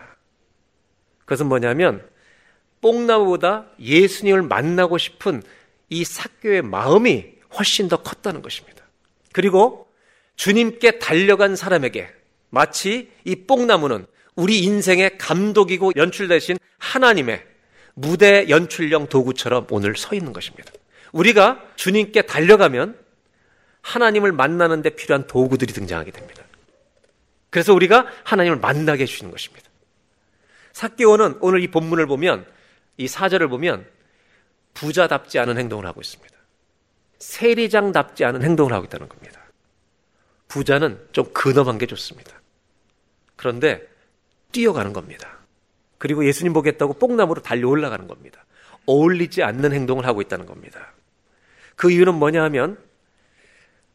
[1.21, 2.03] 그것은 뭐냐면
[2.81, 5.43] 뽕나무보다 예수님을 만나고 싶은
[5.91, 7.27] 이 사교의 마음이
[7.59, 8.83] 훨씬 더 컸다는 것입니다.
[9.33, 9.89] 그리고
[10.37, 12.09] 주님께 달려간 사람에게
[12.49, 17.45] 마치 이 뽕나무는 우리 인생의 감독이고 연출 대신 하나님의
[17.93, 20.73] 무대 연출용 도구처럼 오늘 서 있는 것입니다.
[21.17, 22.99] 우리가 주님께 달려가면
[23.81, 26.45] 하나님을 만나는 데 필요한 도구들이 등장하게 됩니다.
[27.51, 29.67] 그래서 우리가 하나님을 만나게 해주시는 것입니다.
[30.73, 32.45] 사개오는 오늘 이 본문을 보면
[32.99, 33.87] 이 사절을 보면
[34.75, 36.37] 부자답지 않은 행동을 하고 있습니다.
[37.19, 39.41] 세리장답지 않은 행동을 하고 있다는 겁니다.
[40.49, 42.41] 부자는 좀 근엄한 게 좋습니다.
[43.37, 43.87] 그런데
[44.53, 45.39] 뛰어가는 겁니다.
[45.97, 48.45] 그리고 예수님 보겠다고 뽕나무로 달려 올라가는 겁니다.
[48.85, 50.93] 어울리지 않는 행동을 하고 있다는 겁니다.
[51.77, 52.79] 그 이유는 뭐냐 하면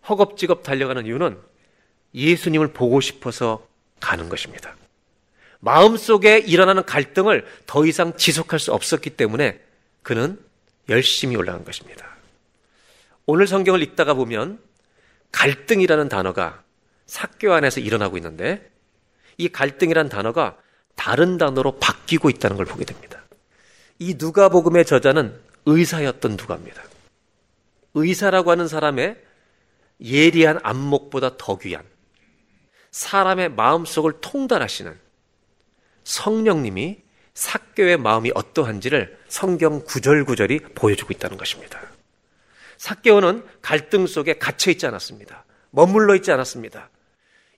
[0.08, 1.38] 허겁지겁 달려가는 이유는
[2.14, 3.68] 예수님을 보고 싶어서
[4.00, 4.76] 가는 것입니다.
[5.60, 9.60] 마음속에 일어나는 갈등을 더 이상 지속할 수 없었기 때문에
[10.02, 10.40] 그는
[10.90, 12.08] 열심히 올라간 것입니다.
[13.26, 14.60] 오늘 성경을 읽다가 보면
[15.32, 16.64] 갈등이라는 단어가
[17.06, 18.70] 사교 안에서 일어나고 있는데
[19.38, 20.58] 이 갈등이라는 단어가
[20.96, 23.24] 다른 단어로 바뀌고 있다는 걸 보게 됩니다.
[24.00, 26.84] 이 누가복음의 저자는 의사였던 누가입니다.
[27.94, 29.18] 의사라고 하는 사람의
[30.02, 31.84] 예리한 안목보다 더 귀한
[32.92, 34.98] 사람의 마음속을 통달하시는
[36.04, 36.98] 성령님이
[37.34, 41.80] 사교의 마음이 어떠한지를 성경 구절구절이 보여주고 있다는 것입니다.
[42.78, 45.46] 사교는 갈등 속에 갇혀 있지 않았습니다.
[45.70, 46.90] 머물러 있지 않았습니다.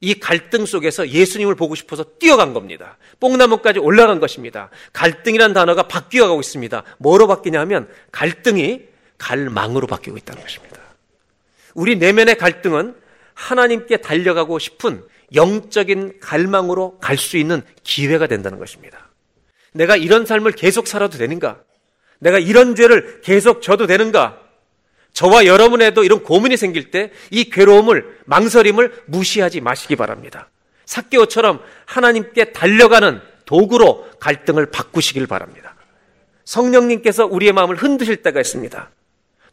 [0.02, 2.98] 이 갈등 속에서 예수님을 보고 싶어서 뛰어간 겁니다.
[3.22, 4.70] 뽕나무까지 올라간 것입니다.
[4.92, 6.84] 갈등이란 단어가 바뀌어가고 있습니다.
[7.00, 8.93] 뭐로 바뀌냐면 갈등이
[9.24, 10.78] 갈망으로 바뀌고 있다는 것입니다.
[11.74, 12.95] 우리 내면의 갈등은
[13.34, 15.01] 하나님께 달려가고 싶은
[15.34, 19.09] 영적인 갈망으로 갈 수 있는 기회가 된다는 것입니다.
[19.71, 21.61] 내가 이런 삶을 계속 살아도 되는가?
[22.19, 24.39] 내가 이런 죄를 계속 져도 되는가?
[25.13, 30.49] 저와 여러분에도 이런 고민이 생길 때 이 괴로움을, 망설임을 무시하지 마시기 바랍니다.
[30.86, 35.76] 사개오처럼 하나님께 달려가는 도구로 갈등을 바꾸시길 바랍니다.
[36.45, 38.91] 성령님께서 우리의 마음을 흔드실 때가 있습니다.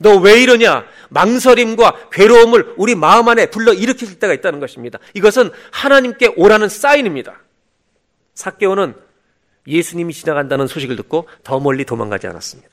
[0.02, 0.86] 너 왜 이러냐?
[1.10, 4.98] 망설임과 괴로움을 우리 마음 안에 불러 일으키실 때가 있다는 것입니다.
[5.14, 7.40] 이것은 하나님께 오라는 사인입니다.
[8.34, 8.94] 사개오는
[9.66, 12.70] 예수님이 지나간다는 소식을 듣고 더 멀리 도망가지 않았습니다.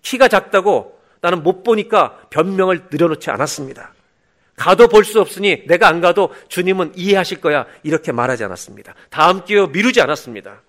[0.00, 3.92] 키가 작다고 나는 못 보니까 변명을 늘어놓지 않았습니다.
[4.56, 7.66] 가도 볼 수 없으니 내가 안 가도 주님은 이해하실 거야.
[7.82, 8.94] 이렇게 말하지 않았습니다.
[9.10, 10.62] 다음 기회 미루지 않았습니다.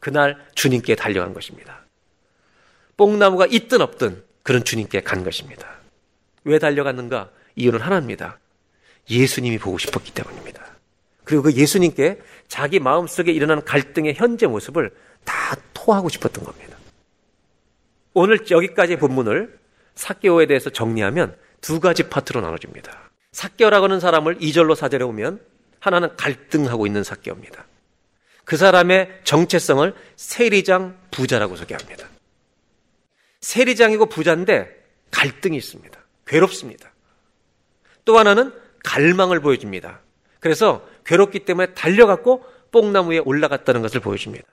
[0.00, 1.84] 그날 주님께 달려간 것입니다.
[2.96, 5.66] 뽕나무가 있든 없든 그런 주님께 간 것입니다.
[6.44, 7.30] 왜 달려갔는가?
[7.56, 8.38] 이유는 하나입니다.
[9.10, 10.62] 예수님이 보고 싶었기 때문입니다.
[11.24, 14.90] 그리고 그 예수님께 자기 마음속에 일어나는 갈등의 현재 모습을
[15.24, 16.76] 다 토하고 싶었던 겁니다.
[18.14, 19.58] 오늘 여기까지 본문을
[19.94, 23.10] 사개오에 대해서 정리하면 두 가지 파트로 나눠집니다.
[23.32, 25.40] 사개오라고 하는 사람을 2절로 4절에 오면
[25.80, 27.64] 하나는 갈등하고 있는 사개오입니다.
[28.44, 32.08] 그 사람의 정체성을 세리장 부자라고 소개합니다.
[33.42, 35.98] 세리장이고 부자인데 갈등이 있습니다.
[36.26, 36.90] 괴롭습니다.
[38.04, 38.52] 또 하나는
[38.84, 40.00] 갈망을 보여줍니다.
[40.40, 44.44] 그래서 괴롭기 때문에 달려갔고 뽕나무에 올라갔다는 것을 보여줍니다.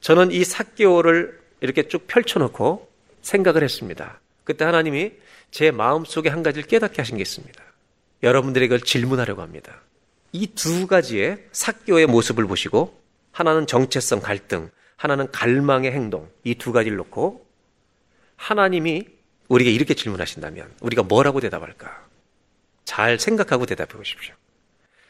[0.00, 2.88] 저는 이 사개오를 이렇게 쭉 펼쳐놓고
[3.22, 4.20] 생각을 했습니다.
[4.44, 5.12] 그때 하나님이
[5.50, 7.62] 제 마음속에 한 가지를 깨닫게 하신 게 있습니다.
[8.22, 9.80] 여러분들에게 질문하려고 합니다.
[10.32, 12.98] 이 두 가지의 사교의 모습을 보시고
[13.32, 17.46] 하나는 정체성 갈등, 하나는 갈망의 행동 이 두 가지를 놓고
[18.38, 19.06] 하나님이
[19.48, 22.06] 우리에게 이렇게 질문하신다면 우리가 뭐라고 대답할까?
[22.84, 24.34] 잘 생각하고 대답해 보십시오.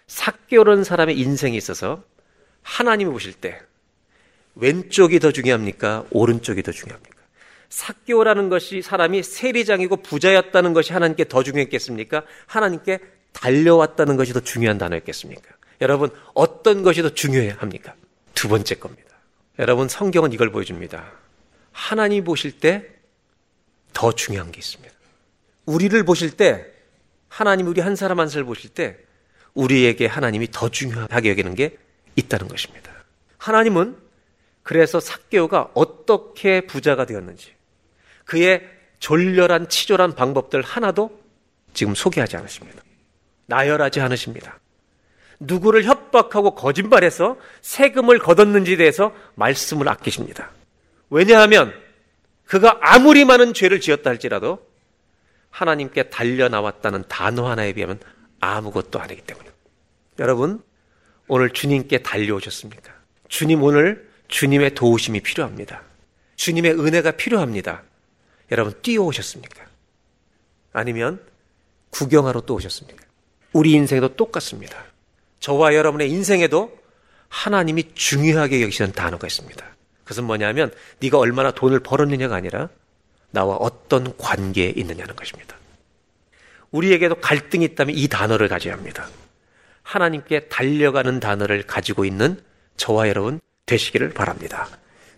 [0.09, 2.03] 사교는 사람의 인생에 있어서
[2.63, 3.61] 하나님이 보실 때
[4.57, 6.05] 왼쪽이 더 중요합니까?
[6.11, 7.17] 오른쪽이 더 중요합니까?
[7.69, 12.23] 사교라는 것이 사람이 세리장이고 부자였다는 것이 하나님께 더 중요했겠습니까?
[12.47, 12.99] 하나님께
[13.33, 15.55] 달려왔다는 것이 더 중요한 단어였겠습니까?
[15.83, 17.95] 여러분, 어떤 것이 더 중요해야 합니까?
[18.35, 19.09] 두 번째 겁니다.
[19.59, 21.13] 여러분, 성경은 이걸 보여줍니다.
[21.73, 22.98] 하나님 보실 때
[23.93, 24.95] 더 중요한 게 있습니다.
[25.67, 26.67] 우리를 보실 때,
[27.29, 28.97] 하나님 우리 한 사람 한 사람 보실 때,
[29.55, 31.77] 우리에게 하나님이 더 중요하게 여기는 게
[32.17, 32.93] 있다는 것입니다.
[33.39, 33.97] 하나님은
[34.63, 37.55] 그래서 삭개오가 어떻게 부자가 되었는지,
[38.25, 38.69] 그의
[38.99, 41.23] 졸렬한 치졸한 방법들 하나도
[41.73, 42.83] 지금 소개하지 않으십니다.
[43.47, 44.59] 나열하지 않으십니다.
[45.41, 50.51] 누구를 협박하고 거짓말해서 세금을 거뒀는지에 대해서 말씀을 아끼십니다.
[51.11, 51.73] 왜냐하면
[52.49, 54.67] 그가 아무리 많은 죄를 지었다 할지라도
[55.51, 58.01] 하나님께 달려 나왔다는 단어 하나에 비하면
[58.41, 59.57] 아무것도 아니기 때문입니다.
[60.19, 60.63] 여러분,
[61.29, 62.93] 오늘 주님께 달려오셨습니까?
[63.29, 65.83] 주님 오늘 주님의 도우심이 필요합니다.
[66.37, 67.83] 주님의 은혜가 필요합니다.
[68.51, 69.67] 여러분 뛰어오셨습니까?
[70.73, 71.23] 아니면
[71.91, 73.05] 구경하러 또 오셨습니까?
[73.53, 74.85] 우리 인생도 똑같습니다.
[75.41, 76.79] 저와 여러분의 인생에도
[77.29, 79.78] 하나님이 중요하게 여기시는 단어가 있습니다.
[80.09, 82.71] 그것은 뭐냐면 네가 얼마나 돈을 벌었느냐가 아니라
[83.31, 85.55] 나와 어떤 관계에 있느냐는 것입니다.
[86.71, 89.07] 우리에게도 갈등이 있다면 이 단어를 가져야 합니다.
[89.83, 92.41] 하나님께 달려가는 단어를 가지고 있는
[92.79, 94.69] 저와 여러분 되시기를 바랍니다.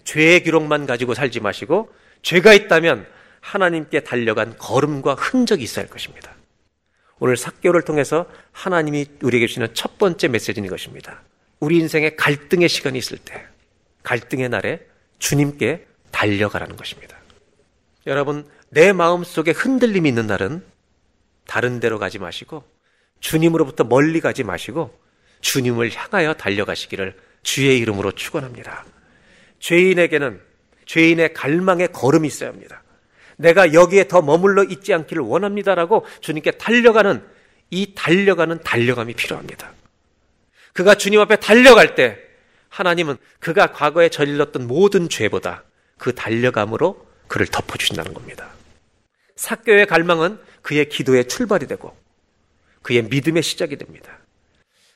[0.03, 3.07] 죄의 기록만 가지고 살지 마시고 죄가 있다면
[3.41, 6.35] 하나님께 달려간 걸음과 흔적이 있어야 할 것입니다.
[7.21, 11.23] 오늘 삭교를 통해서 하나님이 우리에게 주시는 첫 번째 메시지는 이것입니다.
[11.61, 13.45] 우리 인생에 갈등의 시간이 있을 때,
[14.03, 14.87] 갈등의 날에
[15.19, 17.17] 주님께 달려가라는 것입니다.
[18.07, 20.65] 여러분, 내 마음 속에 흔들림이 있는 날은
[21.47, 22.65] 다른 데로 가지 마시고,
[23.21, 24.99] 주님으로부터 멀리 가지 마시고,
[25.41, 28.85] 주님을 향하여 달려가시기를 주의 이름으로 축원합니다.
[29.59, 30.41] 죄인에게는
[30.87, 32.83] 죄인의 갈망의 걸음이 있어야 합니다.
[33.37, 37.23] 내가 여기에 더 머물러 있지 않기를 원합니다라고 주님께 달려가는
[37.71, 39.73] 이 달려가는 달려감이 필요합니다.
[40.73, 42.19] 그가 주님 앞에 달려갈 때
[42.71, 45.65] 하나님은 그가 과거에 저질렀던 모든 죄보다
[45.99, 48.51] 그 달려감으로 그를 덮어주신다는 겁니다.
[49.37, 51.97] 사교의 갈망은 그의 기도의 출발이 되고
[52.83, 54.19] 그의 믿음의 시작이 됩니다.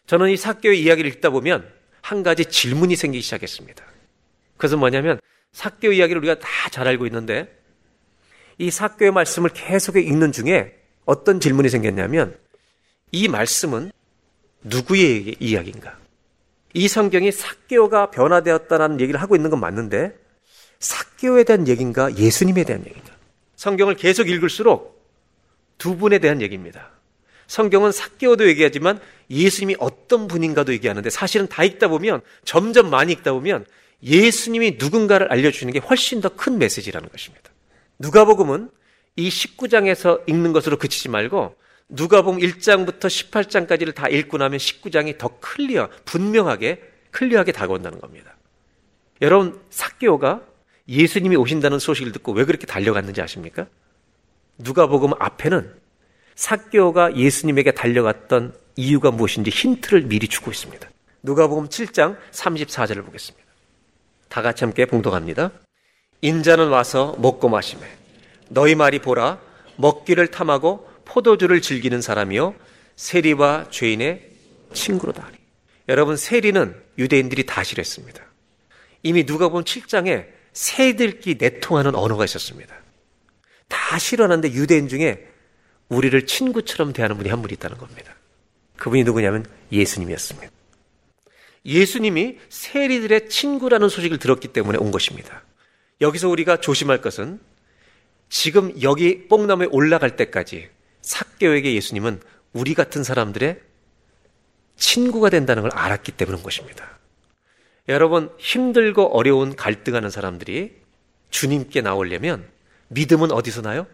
[0.07, 1.71] 저는 이 사교의 이야기를 읽다 보면
[2.01, 3.85] 한 가지 질문이 생기기 시작했습니다.
[4.57, 5.21] 그것은 뭐냐면
[5.53, 7.57] 사교 이야기를 우리가 다 잘 알고 있는데
[8.59, 12.37] 이 사교의 말씀을 계속 읽는 중에 어떤 질문이 생겼냐면
[13.13, 13.93] 이 말씀은
[14.63, 15.97] 누구의 이야기인가?
[16.75, 20.15] 이 성경이 삭개오가 변화되었다는 얘기를 하고 있는 건 맞는데
[20.81, 23.13] 삭개오에 대한 얘기인가 예수님에 대한 얘기인가?
[23.57, 25.03] 성경을 계속 읽을수록
[25.79, 26.91] 두 분에 대한 얘기입니다.
[27.47, 29.01] 성경은 삭개오도 얘기하지만
[29.31, 33.65] 예수님이 어떤 분인가도 얘기하는데 사실은 다 읽다 보면 점점 많이 읽다 보면
[34.03, 37.51] 예수님이 누군가를 알려주는 게 훨씬 더 큰 메시지라는 것입니다.
[38.01, 38.71] 누가복음은
[39.17, 41.55] 이 19장에서 읽는 것으로 그치지 말고
[41.89, 48.37] 누가복음 1장부터 18장까지를 다 읽고 나면 19장이 더 clear, 분명하게 clear하게 다가온다는 겁니다.
[49.23, 50.43] 여러분 삭개오가
[50.89, 53.67] 예수님이 오신다는 소식을 듣고 왜 그렇게 달려갔는지 아십니까?
[54.59, 55.73] 누가복음 앞에는
[56.35, 60.89] 삭개오가 예수님에게 달려갔던 이유가 무엇인지 힌트를 미리 주고 있습니다.
[61.23, 63.45] 누가복음 7장 34절을 보겠습니다.
[64.29, 65.53] 다 같이 함께 봉독합니다.
[66.21, 67.87] 인자는 와서 먹고 마시매
[68.49, 69.39] 너희 말이 보라
[69.77, 72.55] 먹기를 탐하고 포도주를 즐기는 사람이요
[72.97, 74.31] 세리와 죄인의
[74.73, 75.31] 친구로다.
[75.89, 78.23] 여러분 세리는 유대인들이 다 싫어했습니다.
[79.03, 82.75] 이미 누가복음 7장에 새들끼 내통하는 언어가 있었습니다.
[83.69, 85.27] 다 싫어하는데 유대인 중에
[85.89, 88.15] 우리를 친구처럼 대하는 분이 한 분이 있다는 겁니다.
[88.77, 90.53] 그분이 누구냐면 예수님이었습니다.
[91.67, 95.43] 예수님이 세리들의 친구라는 소식을 들었기 때문에 온 것입니다.
[96.01, 97.41] 여기서 우리가 조심할 것은
[98.29, 100.69] 지금 여기 뽕나무에 올라갈 때까지
[101.05, 102.21] 삭개오에게 예수님은
[102.53, 103.61] 우리 같은 사람들의
[104.77, 106.99] 친구가 된다는 걸 알았기 때문인 것입니다.
[107.89, 110.75] 여러분 힘들고 어려운 갈등하는 사람들이
[111.31, 112.49] 주님께 나오려면
[112.89, 113.87] 믿음은 어디서 나요?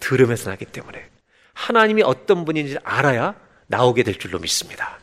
[0.00, 1.08] 들음에서 나기 때문에
[1.52, 3.38] 하나님이 어떤 분인지 알아야
[3.68, 4.98] 나오게 될 줄로 믿습니다.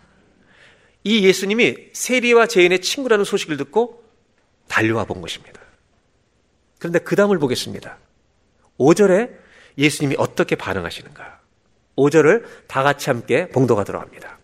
[1.04, 4.04] 이 예수님이 세리와 죄인의 친구라는 소식을 듣고
[4.68, 5.62] 달려와 본 것입니다.
[6.80, 7.98] 그런데 그 다음을 보겠습니다.
[8.78, 9.47] 5절에
[9.78, 11.40] 예수님이 어떻게 반응하시는가?
[11.98, 14.38] 5절을 다 같이 함께 봉독하도록 합니다.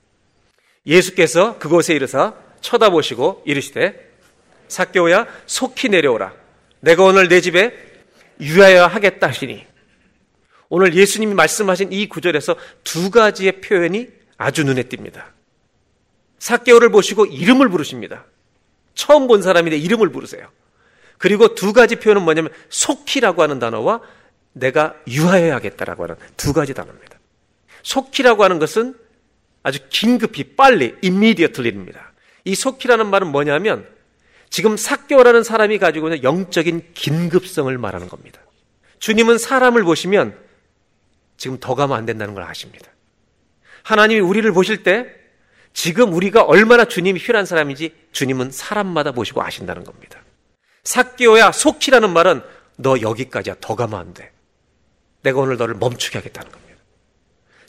[0.85, 4.11] 예수께서 그곳에 이르사 쳐다보시고 이르시되
[4.67, 6.33] 삭개오야 속히 내려오라.
[6.79, 7.73] 내가 오늘 내 집에
[8.41, 9.65] 유하여 하겠다 하시니
[10.69, 15.25] 오늘 예수님이 말씀하신 이 구절에서 두 가지의 표현이 아주 눈에 띕니다.
[16.39, 18.25] 삭개오를 보시고 이름을 부르십니다.
[18.95, 20.49] 처음 본 사람인데 이름을 부르세요.
[21.17, 24.01] 그리고 두 가지 표현은 뭐냐면 속히라고 하는 단어와
[24.53, 27.19] 내가 유하여야겠다라고 하는 두 가지 단어입니다.
[27.83, 28.95] 속히라고 하는 것은
[29.61, 32.13] 아주 긴급히 빨리 immediately입니다.
[32.45, 33.87] 이 속히라는 말은 뭐냐면
[34.49, 38.39] 지금 삭개오라는 사람이 가지고 있는 영적인 긴급성을 말하는 겁니다.
[38.99, 40.37] 주님은 사람을 보시면
[41.37, 42.91] 지금 더 가면 안 된다는 걸 아십니다.
[43.83, 45.07] 하나님이 우리를 보실 때
[45.73, 50.21] 지금 우리가 얼마나 주님이 필요한 사람인지 주님은 사람마다 보시고 아신다는 겁니다.
[50.83, 52.41] 삭개오야 속히라는 말은
[52.77, 54.31] 너 여기까지야 더 가면 안 돼.
[55.23, 56.79] 내가 오늘 너를 멈추게 하겠다는 겁니다.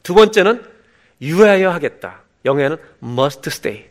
[0.03, 0.71] 두 번째는
[1.23, 2.23] 유하여 하겠다.
[2.45, 3.89] 영어에는 must stay.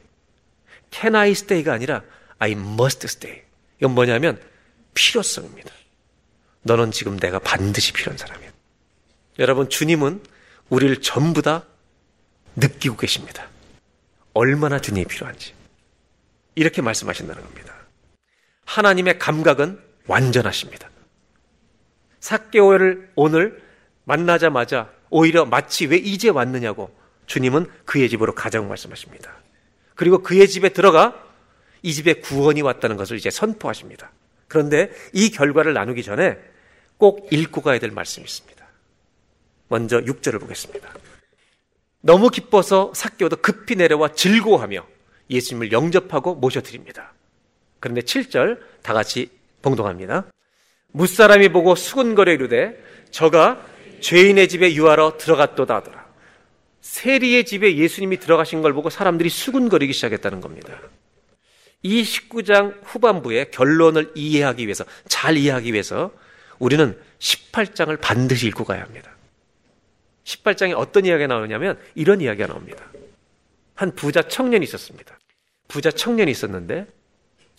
[0.92, 2.04] can I stay가 아니라
[2.38, 3.42] I must stay.
[3.80, 4.40] 이건 뭐냐면
[4.94, 5.72] 필요성입니다.
[6.62, 8.52] 너는 지금 내가 반드시 필요한 사람이야.
[9.40, 10.24] 여러분 주님은
[10.70, 11.66] 우리를 전부 다
[12.56, 13.48] 느끼고 계십니다.
[14.34, 15.54] 얼마나 주님이 필요한지.
[16.56, 17.74] 이렇게 말씀하신다는 겁니다.
[18.66, 20.90] 하나님의 감각은 완전하십니다.
[22.24, 23.62] 삭개오를 오늘
[24.06, 26.90] 만나자마자 오히려 마치 왜 이제 왔느냐고
[27.26, 29.32] 주님은 그의 집으로 가자고 말씀하십니다.
[29.96, 31.22] 그리고 그의 집에 들어가
[31.82, 34.12] 이 집에 구원이 왔다는 것을 이제 선포하십니다.
[34.48, 36.40] 그런데 이 결과를 나누기 전에
[36.98, 38.66] 꼭 읽고 가야 될 말씀이 있습니다.
[39.68, 40.94] 먼저 6절을 보겠습니다.
[42.00, 44.86] 너무 기뻐서 삭개오도 급히 내려와 즐거워하며
[45.30, 47.14] 예수님을 영접하고 모셔드립니다.
[47.82, 49.30] 그런데 7절 다 같이
[49.62, 50.26] 봉동합니다.
[50.94, 52.82] 무사람이 보고 수군거려 이르되
[53.12, 53.66] 저가
[54.00, 56.04] 죄인의 집에 유하러 들어갔도다 하더라.
[56.82, 60.80] 세리의 집에 예수님이 들어가신 걸 보고 사람들이 수군거리기 시작했다는 겁니다.
[61.82, 66.12] 이 19장 후반부의 결론을 이해하기 위해서, 잘 이해하기 위해서
[66.60, 69.12] 우리는 18장을 반드시 읽고 가야 합니다.
[70.24, 72.86] 18장에 어떤 이야기가 나오냐면 이런 이야기가 나옵니다.
[73.76, 75.18] 한 부자 청년이 있었습니다.
[75.68, 76.86] 부자 청년이 있었는데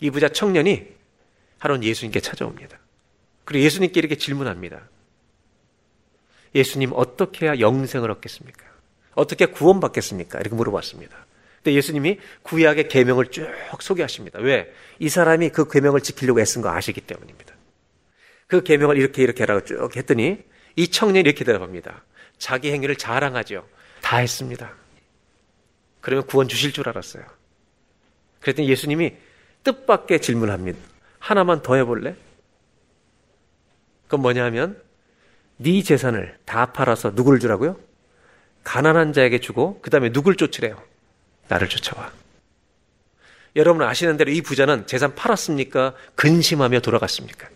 [0.01, 0.87] 이 부자 청년이
[1.59, 2.79] 하루는 예수님께 찾아옵니다.
[3.45, 4.89] 그리고 예수님께 이렇게 질문합니다.
[6.55, 8.65] 예수님 어떻게 해야 영생을 얻겠습니까?
[9.15, 10.41] 어떻게 구원받겠습니까?
[10.41, 11.27] 이렇게 물어봤습니다.
[11.57, 13.49] 근데 예수님이 구약의 계명을 쭉
[13.81, 14.39] 소개하십니다.
[14.41, 14.73] 왜?
[14.99, 17.55] 이 사람이 그 계명을 지키려고 애쓴 거 아시기 때문입니다.
[18.47, 20.39] 그 계명을 이렇게 이렇게 하라고 쭉 했더니
[20.77, 22.05] 이 청년이 이렇게 대답합니다.
[22.39, 23.67] 자기 행위를 자랑하죠.
[24.03, 24.75] 다 했습니다.
[26.01, 27.25] 그러면 구원 주실 줄 알았어요.
[28.41, 29.15] 그랬더니 예수님이
[29.63, 30.79] 뜻밖의 질문합니다.
[31.19, 32.15] 하나만 더 해볼래?
[34.05, 34.81] 그건 뭐냐면
[35.57, 37.79] 네 재산을 다 팔아서 누구를 주라고요?
[38.65, 40.83] 가난한 자에게 주고 그 다음에 누굴 쫓으래요?
[41.49, 42.13] 나를 쫓아와.
[43.57, 45.95] 여러분 아시는 대로 이 부자는 재산 팔았습니까?
[46.17, 47.49] 근심하며 돌아갔습니까?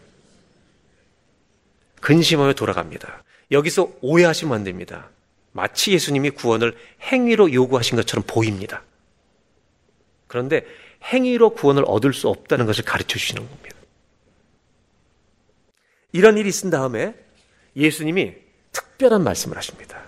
[2.01, 3.25] 근심하며 돌아갑니다.
[3.51, 5.11] 여기서 오해하시면 안 됩니다.
[5.53, 8.83] 마치 예수님이 구원을 행위로 요구하신 것처럼 보입니다.
[10.29, 10.65] 그런데
[11.03, 13.78] 행위로 구원을 얻을 수 없다는 것을 가르쳐 주시는 겁니다.
[16.13, 17.15] 이런 일이 있은 다음에
[17.77, 18.35] 예수님이
[18.73, 20.03] 특별한 말씀을 하십니다.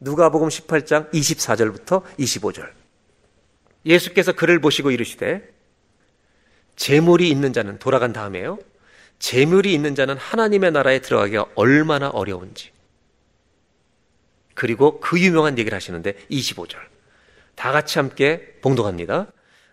[0.00, 2.70] 누가복음 18장 24절부터 25절.
[3.84, 5.48] 예수께서 그를 보시고 이르시되
[6.74, 8.58] 재물이 있는 자는 돌아간 다음에요.
[9.18, 12.70] 재물이 있는 자는 하나님의 나라에 들어가기가 얼마나 어려운지.
[14.54, 16.76] 그리고 그 유명한 얘기를 하시는데 25절.
[17.54, 19.28] 다 같이 함께 봉독합니다.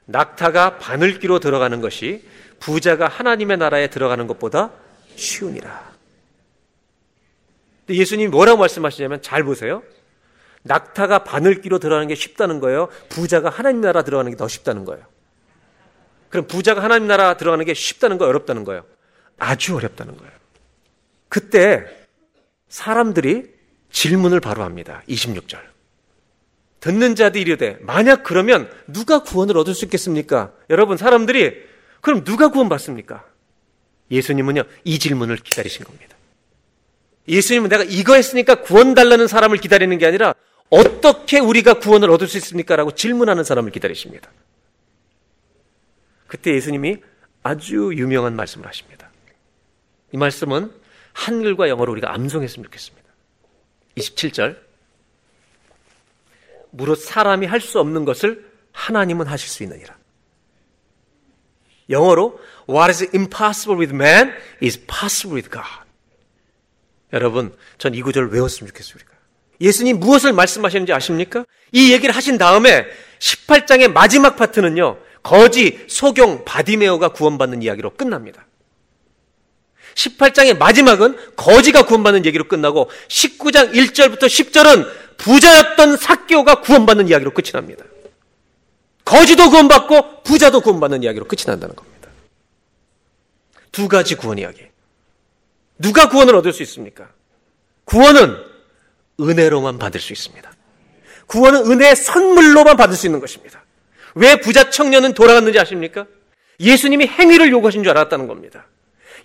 [0.06, 2.26] 낙타가 바늘기로 들어가는 것이
[2.60, 4.72] 부자가 하나님의 나라에 들어가는 것보다
[5.16, 5.94] 쉬우니라.
[7.90, 9.84] 예수님이 뭐라고 말씀하시냐면 잘 보세요.
[10.64, 12.88] 낙타가 바늘기로 들어가는 게 쉽다는 거예요.
[13.10, 15.06] 부자가 하나님 나라 들어가는 게 더 쉽다는 거예요.
[16.30, 18.86] 그럼 부자가 하나님 나라 들어가는 게 쉽다는 거 어렵다는 거예요.
[19.38, 20.32] 아주 어렵다는 거예요.
[21.30, 21.86] 그때
[22.70, 23.52] 사람들이
[23.92, 25.04] 질문을 바로 합니다.
[25.08, 25.60] 26절.
[26.80, 30.54] 듣는 자들이 이르되 만약 그러면 누가 구원을 얻을 수 있겠습니까?
[30.70, 31.62] 여러분 사람들이
[32.02, 33.26] 그럼 누가 구원받습니까?
[34.12, 36.16] 예수님은요 이 질문을 기다리신 겁니다.
[37.28, 40.36] 예수님은 내가 이거 했으니까 구원 달라는 사람을 기다리는 게 아니라
[40.70, 42.76] 어떻게 우리가 구원을 얻을 수 있습니까?
[42.76, 44.30] 라고 질문하는 사람을 기다리십니다.
[46.28, 46.98] 그때 예수님이
[47.44, 49.10] 아주 유명한 말씀을 하십니다.
[50.12, 50.72] 이 말씀은
[51.14, 53.08] 한글과 영어로 우리가 암송했으면 좋겠습니다.
[53.98, 54.58] 27절.
[56.72, 59.96] 무릇 사람이 할 수 없는 것을 하나님은 하실 수 있느니라.
[61.94, 62.40] 영어로
[62.70, 65.84] What is impossible with man is possible with God.
[67.14, 69.10] 여러분, 전 이 구절을 외웠으면 좋겠습니다.
[69.62, 71.46] 예수님 무엇을 말씀하시는지 아십니까?
[71.72, 72.86] 이 얘기를 하신 다음에
[73.20, 74.98] 18장의 마지막 파트는요.
[75.22, 78.46] 거지, 소경, 바디메오가 구원받는 이야기로 끝납니다.
[79.96, 84.88] 18장의 마지막은 거지가 구원받는 얘기로 끝나고 19장 1절부터 10절은
[85.18, 87.86] 부자였던 사교가 구원받는 이야기로 끝이 납니다.
[89.06, 92.10] 거지도 구원받고 부자도 구원받는 이야기로 끝이 난다는 겁니다.
[93.72, 94.62] 두 가지 구원 이야기.
[95.78, 97.10] 누가 구원을 얻을 수 있습니까?
[97.86, 98.38] 구원은
[99.20, 100.52] 은혜로만 받을 수 있습니다.
[101.28, 103.64] 구원은 은혜의 선물로만 받을 수 있는 것입니다.
[104.16, 106.06] 왜 부자 청년은 돌아갔는지 아십니까?
[106.60, 108.68] 예수님이 행위를 요구하신 줄 알았다는 겁니다.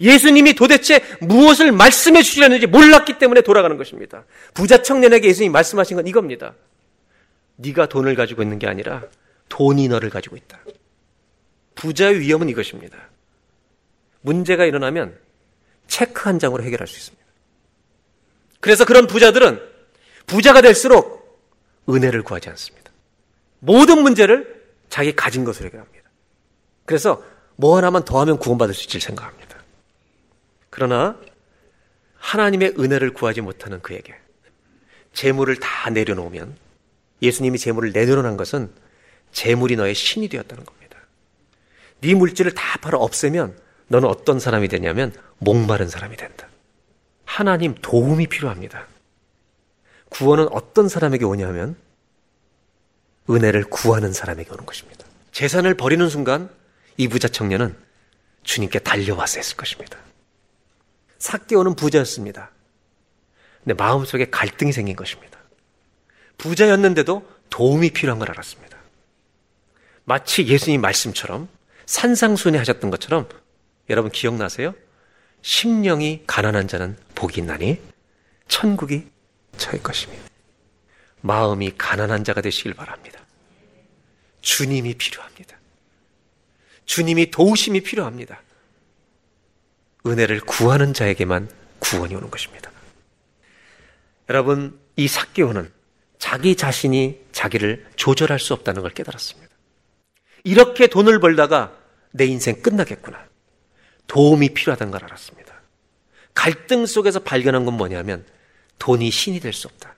[0.00, 4.24] 예수님이 도대체 무엇을 말씀해 주시려는지 몰랐기 때문에 돌아가는 것입니다.
[4.54, 6.54] 부자 청년에게 예수님이 말씀하신 건 이겁니다.
[7.56, 9.02] 네가 돈을 가지고 있는 게 아니라
[9.49, 10.59] 돈이 너를 가지고 있다.
[11.74, 12.99] 부자의 위험은 이것입니다.
[14.20, 15.18] 문제가 일어나면
[15.86, 17.24] 체크 한 장으로 해결할 수 있습니다.
[18.61, 19.61] 그래서 그런 부자들은
[20.26, 21.18] 부자가 될수록
[21.88, 22.90] 은혜를 구하지 않습니다.
[23.61, 26.09] 모든 문제를 자기 가진 것으로 해결합니다.
[26.84, 27.22] 그래서
[27.57, 29.59] 뭐 하나만 더하면 구원받을 수 있을 생각합니다.
[30.70, 31.18] 그러나
[32.16, 34.14] 하나님의 은혜를 구하지 못하는 그에게
[35.12, 36.57] 재물을 다 내려놓으면
[37.22, 38.70] 예수님이 재물을 내려놓은 것은
[39.32, 40.98] 재물이 너의 신이 되었다는 겁니다.
[42.00, 43.58] 네 물질을 다 팔아 없애면
[43.88, 46.48] 너는 어떤 사람이 되냐면 목마른 사람이 된다.
[47.24, 48.86] 하나님 도움이 필요합니다.
[50.10, 51.76] 구원은 어떤 사람에게 오냐면
[53.30, 55.04] 은혜를 구하는 사람에게 오는 것입니다.
[55.32, 56.50] 재산을 버리는 순간
[56.96, 57.76] 이 부자 청년은
[58.42, 59.98] 주님께 달려와서 했을 것입니다.
[61.18, 62.50] 삭개오는 부자였습니다.
[63.62, 65.38] 근데 마음속에 갈등이 생긴 것입니다.
[66.38, 68.77] 부자였는데도 도움이 필요한 걸 알았습니다.
[70.09, 71.50] 마치 예수님 말씀처럼
[71.84, 73.28] 산상순회 하셨던 것처럼
[73.90, 74.74] 여러분 기억나세요?
[75.42, 77.78] 심령이 가난한 자는 복이 있나니
[78.48, 79.06] 천국이
[79.59, 80.24] 저의 것입니다.
[81.20, 83.20] 마음이 가난한 자가 되시길 바랍니다.
[84.40, 85.59] 주님이 필요합니다.
[86.86, 88.40] 주님이 도우심이 필요합니다.
[90.06, 91.50] 은혜를 구하는 자에게만
[91.80, 92.70] 구원이 오는 것입니다.
[94.30, 95.70] 여러분, 이 삭개오는
[96.18, 99.47] 자기 자신이 자기를 조절할 수 없다는 걸 깨달았습니다.
[100.49, 101.76] 이렇게 돈을 벌다가
[102.11, 103.28] 내 인생 끝나겠구나.
[104.07, 105.55] 도움이 필요하다는 걸 알았습니다.
[106.32, 108.24] 갈등 속에서 발견한 건 뭐냐면
[108.78, 109.94] 돈이 신이 될 수 없다.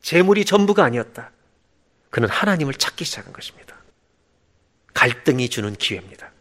[0.00, 1.30] 재물이 전부가 아니었다.
[2.08, 3.76] 그는 하나님을 찾기 시작한 것입니다.
[4.94, 6.32] 갈등이 주는 기회입니다.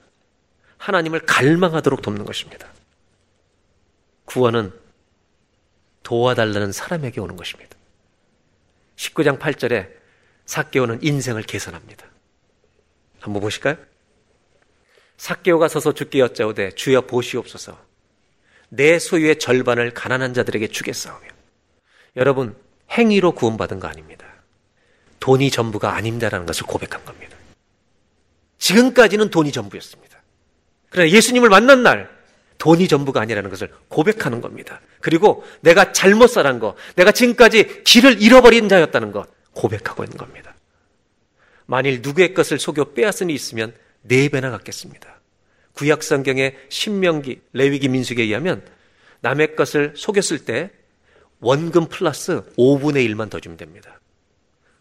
[0.78, 2.67] 하나님을 갈망하도록 돕는 것입니다.
[4.24, 4.72] 구원은
[6.03, 7.76] 도와달라는 사람에게 오는 것입니다.
[8.95, 9.91] 19장 8절에
[10.45, 12.09] 사개오는 인생을 개선합니다.
[13.20, 13.78] 한번 보실까요?
[15.17, 17.78] 사개오가 서서 죽게 여짜오되 주여 보시옵소서
[18.70, 21.28] 내 소유의 절반을 가난한 자들에게 주겠사오며
[22.15, 22.55] 여러분
[22.91, 24.26] 행위로 구원받은 거 아닙니다.
[25.20, 27.36] 돈이 전부가 아닙니다라는 것을 고백한 겁니다.
[28.57, 30.17] 지금까지는 돈이 전부였습니다.
[30.89, 32.09] 그러나 예수님을 만난 날
[32.57, 34.82] 돈이 전부가 아니라는 것을 고백하는 겁니다.
[35.01, 40.53] 그리고 내가 잘못 살한 것, 내가 지금까지 길을 잃어버린 자였다는 것 고백하고 있는 겁니다.
[41.70, 45.22] 만일 누구의 것을 속여 빼앗은 이 있으면 네 배나 갖겠습니다.
[45.74, 48.65] 구약 성경의 신명기, 레위기 민숙에 의하면
[49.22, 50.72] 남의 것을 속였을 때
[51.41, 53.99] 원금 플러스 5분의 1만 더 주면 됩니다.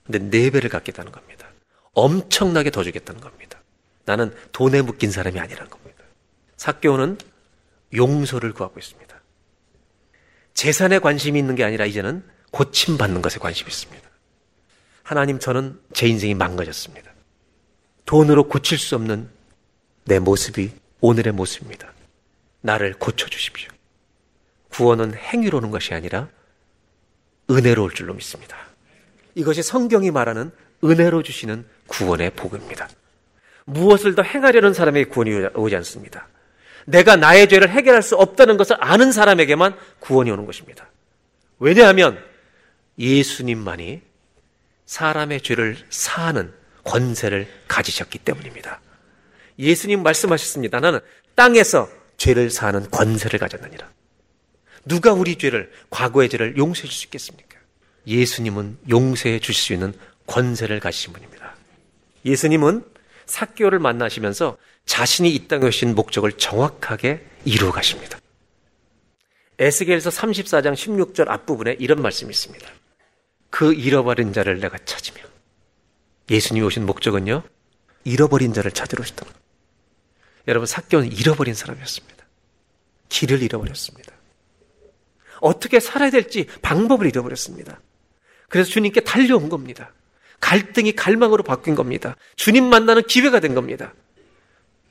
[0.06, 1.46] 근데 네 배를 갖겠다는 겁니다.
[1.92, 3.60] 엄청나게 더 주겠다는 겁니다.
[4.06, 6.02] 나는 돈에 묶인 사람이 아니라는 겁니다.
[6.56, 7.18] 사교는
[7.94, 9.14] 용서를 구하고 있습니다.
[10.54, 14.07] 재산에 관심이 있는 게 아니라 이제는 고침받는 것에 관심이 있습니다.
[15.08, 17.10] 하나님, 저는 제 인생이 망가졌습니다.
[18.04, 19.30] 돈으로 고칠 수 없는
[20.04, 21.94] 내 모습이 오늘의 모습입니다.
[22.60, 23.70] 나를 고쳐주십시오.
[24.68, 26.28] 구원은 행위로 오는 것이 아니라
[27.50, 28.58] 은혜로 올 줄로 믿습니다.
[29.34, 30.50] 이것이 성경이 말하는
[30.84, 32.86] 은혜로 주시는 구원의 복입니다.
[33.64, 36.28] 무엇을 더 행하려는 사람에게 구원이 오지 않습니다.
[36.84, 40.86] 내가 나의 죄를 해결할 수 없다는 것을 아는 사람에게만 구원이 오는 것입니다.
[41.58, 42.22] 왜냐하면
[42.98, 44.07] 예수님만이
[44.88, 46.50] 사람의 죄를 사하는
[46.82, 48.80] 권세를 가지셨기 때문입니다.
[49.58, 50.80] 예수님 말씀하셨습니다.
[50.80, 51.00] 나는
[51.34, 53.86] 땅에서 죄를 사하는 권세를 가졌느니라.
[54.86, 57.58] 누가 우리 죄를, 과거의 죄를 용서해 줄 수 있겠습니까?
[58.06, 59.92] 예수님은 용서해 주실 수 있는
[60.26, 61.54] 권세를 가지신 분입니다.
[62.24, 62.82] 예수님은
[63.26, 68.18] 사교를 만나시면서 자신이 이 땅에 오신 목적을 정확하게 이루어 가십니다.
[69.58, 72.77] 에스겔서 34장 16절 앞부분에 이런 말씀이 있습니다.
[73.50, 75.22] 그 잃어버린 자를 내가 찾으며
[76.30, 77.42] 예수님이 오신 목적은요.
[78.04, 79.26] 잃어버린 자를 찾으러 오셨다.
[80.46, 82.24] 여러분 사교는 잃어버린 사람이었습니다.
[83.08, 84.12] 길을 잃어버렸습니다.
[85.40, 87.80] 어떻게 살아야 될지 방법을 잃어버렸습니다.
[88.48, 89.92] 그래서 주님께 달려온 겁니다.
[90.40, 92.16] 갈등이 갈망으로 바뀐 겁니다.
[92.36, 93.92] 주님 만나는 기회가 된 겁니다.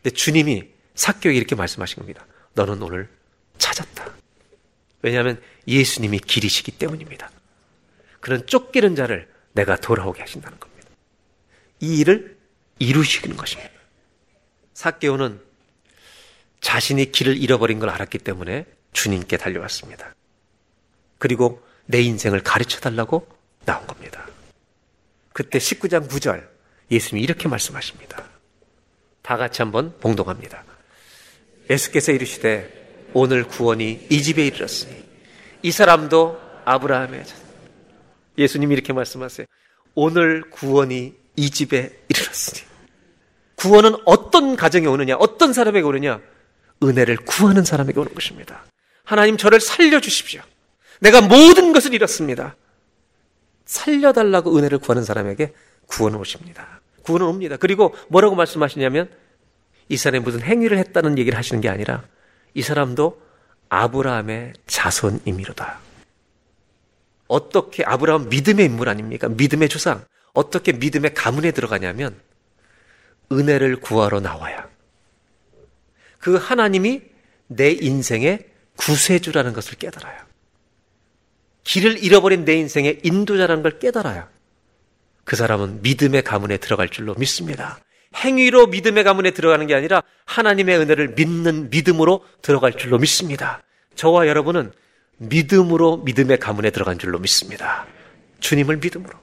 [0.01, 2.25] 근데 주님이 사교에게 이렇게 말씀하신 겁니다.
[2.53, 3.09] 너는 오늘
[3.57, 4.13] 찾았다.
[5.01, 7.31] 왜냐하면 예수님이 길이시기 때문입니다.
[8.19, 10.89] 그런 쫓기는 자를 내가 돌아오게 하신다는 겁니다.
[11.79, 12.37] 이 일을
[12.79, 13.71] 이루시는 것입니다.
[14.73, 15.41] 사개오는
[16.61, 20.13] 자신이 길을 잃어버린 걸 알았기 때문에 주님께 달려왔습니다.
[21.17, 23.27] 그리고 내 인생을 가르쳐 달라고
[23.65, 24.25] 나온 겁니다.
[25.33, 26.47] 그때 19장 9절
[26.91, 28.23] 예수님이 이렇게 말씀하십니다.
[29.21, 30.63] 다 같이 한번 봉동합니다.
[31.69, 35.03] 예수께서 이르시되 오늘 구원이 이 집에 이르렀으니
[35.63, 37.46] 이 사람도 아브라함의 자.
[38.37, 39.47] 예수님이 이렇게 말씀하세요.
[39.95, 42.67] 오늘 구원이 이 집에 이르렀으니
[43.55, 46.21] 구원은 어떤 가정에 오느냐, 어떤 사람에게 오느냐,
[46.83, 48.63] 은혜를 구하는 사람에게 오는 것입니다.
[49.03, 50.41] 하나님 저를 살려주십시오.
[50.99, 52.55] 내가 모든 것을 잃었습니다.
[53.65, 55.53] 살려달라고 은혜를 구하는 사람에게
[55.87, 56.81] 구원은 오십니다.
[57.03, 57.57] 구원은 옵니다.
[57.57, 59.09] 그리고 뭐라고 말씀하시냐면
[59.89, 62.03] 이 사람이 무슨 행위를 했다는 얘기를 하시는 게 아니라
[62.53, 63.21] 이 사람도
[63.69, 65.86] 아브라함의 자손임이로다.
[67.27, 69.27] 어떻게 아브라함 믿음의 인물 아닙니까?
[69.27, 70.05] 믿음의 조상.
[70.37, 72.15] 어떻게 믿음의 가문에 들어가냐면
[73.31, 74.69] 은혜를 구하러 나와야
[76.19, 77.01] 그 하나님이
[77.47, 80.21] 내 인생의 구세주라는 것을 깨달아요.
[81.63, 84.29] 길을 잃어버린 내 인생의 인도자라는 걸 깨달아야
[85.23, 87.79] 그 사람은 믿음의 가문에 들어갈 줄로 믿습니다.
[88.15, 93.63] 행위로 믿음의 가문에 들어가는 게 아니라 하나님의 은혜를 믿는 믿음으로 들어갈 줄로 믿습니다.
[93.95, 94.71] 저와 여러분은
[95.17, 97.87] 믿음으로 믿음의 가문에 들어간 줄로 믿습니다.
[98.39, 99.17] 주님을 믿음으로.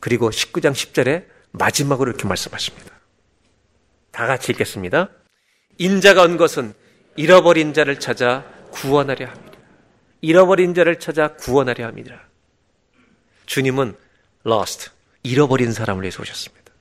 [0.00, 2.92] 그리고 19장 10절에 마지막으로 이렇게 말씀하십니다.
[4.12, 5.10] 다 같이 읽겠습니다.
[5.78, 6.72] 인자가 온 것은
[7.16, 9.58] 잃어버린 자를 찾아 구원하려 합니다.
[10.20, 12.28] 잃어버린 자를 찾아 구원하려 합니다.
[13.46, 13.96] 주님은
[14.46, 14.90] lost,
[15.22, 16.72] 잃어버린 사람을 위해서 오셨습니다.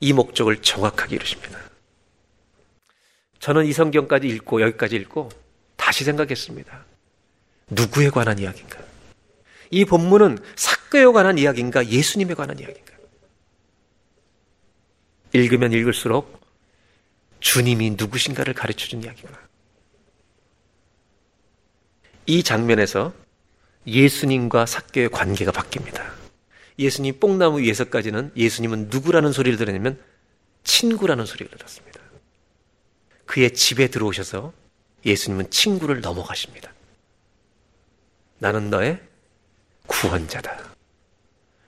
[0.00, 1.58] 이 목적을 정확하게 이루십니다.
[3.40, 5.30] 저는 이 성경까지 읽고 여기까지 읽고
[5.76, 6.84] 다시 생각했습니다.
[7.70, 8.78] 누구에 관한 이야기인가?
[9.70, 11.86] 이 본문은 사교에 관한 이야기인가?
[11.86, 12.94] 예수님에 관한 이야기인가?
[15.32, 16.40] 읽으면 읽을수록
[17.40, 19.38] 주님이 누구신가를 가르쳐 준 이야기구나.
[22.26, 23.12] 이 장면에서
[23.86, 26.10] 예수님과 사교의 관계가 바뀝니다.
[26.78, 30.00] 예수님 뽕나무 위에서까지는 예수님은 누구라는 소리를 들었냐면
[30.64, 32.00] 친구라는 소리를 들었습니다.
[33.26, 34.52] 그의 집에 들어오셔서
[35.04, 36.72] 예수님은 친구를 넘어가십니다.
[38.38, 39.00] 나는 너의
[39.86, 40.58] 구원자다.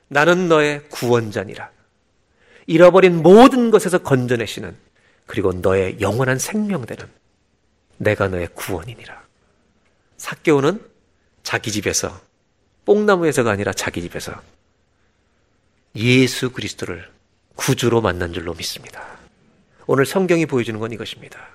[0.09, 1.71] 나는 너의 구원자니라.
[2.67, 4.77] 잃어버린 모든 것에서 건져내시는
[5.27, 7.09] 그리고 너의 영원한 생명되는
[7.99, 9.23] 내가 너의 구원이니라.
[10.17, 10.81] 사개오는
[11.43, 12.21] 자기 집에서
[12.85, 14.41] 뽕나무에서가 아니라 자기 집에서
[15.97, 17.11] 예수 그리스도를
[17.57, 19.05] 구주로 만난 줄로 믿습니다.
[19.87, 21.49] 오늘 성경이 보여주는 건 이것입니다.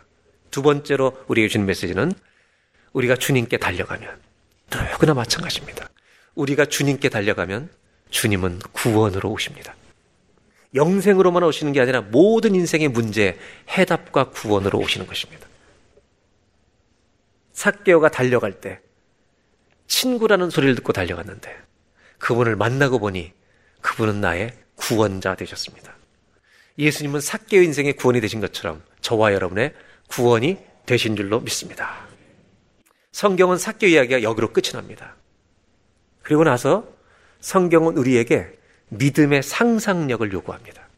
[0.51, 2.11] 두 번째로 우리에게 주는 메시지는
[2.93, 4.24] 우리가 주님께 달려가면
[4.71, 5.89] 누구나 마찬가지입니다.
[6.35, 7.69] 우리가 주님께 달려가면
[8.09, 9.75] 주님은 구원으로 오십니다.
[10.73, 13.37] 영생으로만 오시는 게 아니라 모든 인생의 문제
[13.69, 15.47] 해답과 구원으로 오시는 것입니다.
[17.53, 18.81] 삭개오가 달려갈 때
[19.87, 21.55] 친구라는 소리를 듣고 달려갔는데
[22.17, 23.31] 그분을 만나고 보니
[23.81, 25.95] 그분은 나의 구원자 되셨습니다.
[26.77, 29.73] 예수님은 삭개오 인생의 구원이 되신 것처럼 저와 여러분의
[30.09, 32.07] 구원이 되신 줄로 믿습니다.
[33.15, 35.15] 성경은 삭개오 이야기가 여기로 끝이 납니다.
[36.21, 36.85] 그리고 나서
[37.39, 38.51] 성경은 우리에게
[38.89, 40.89] 믿음의 상상력을 요구합니다.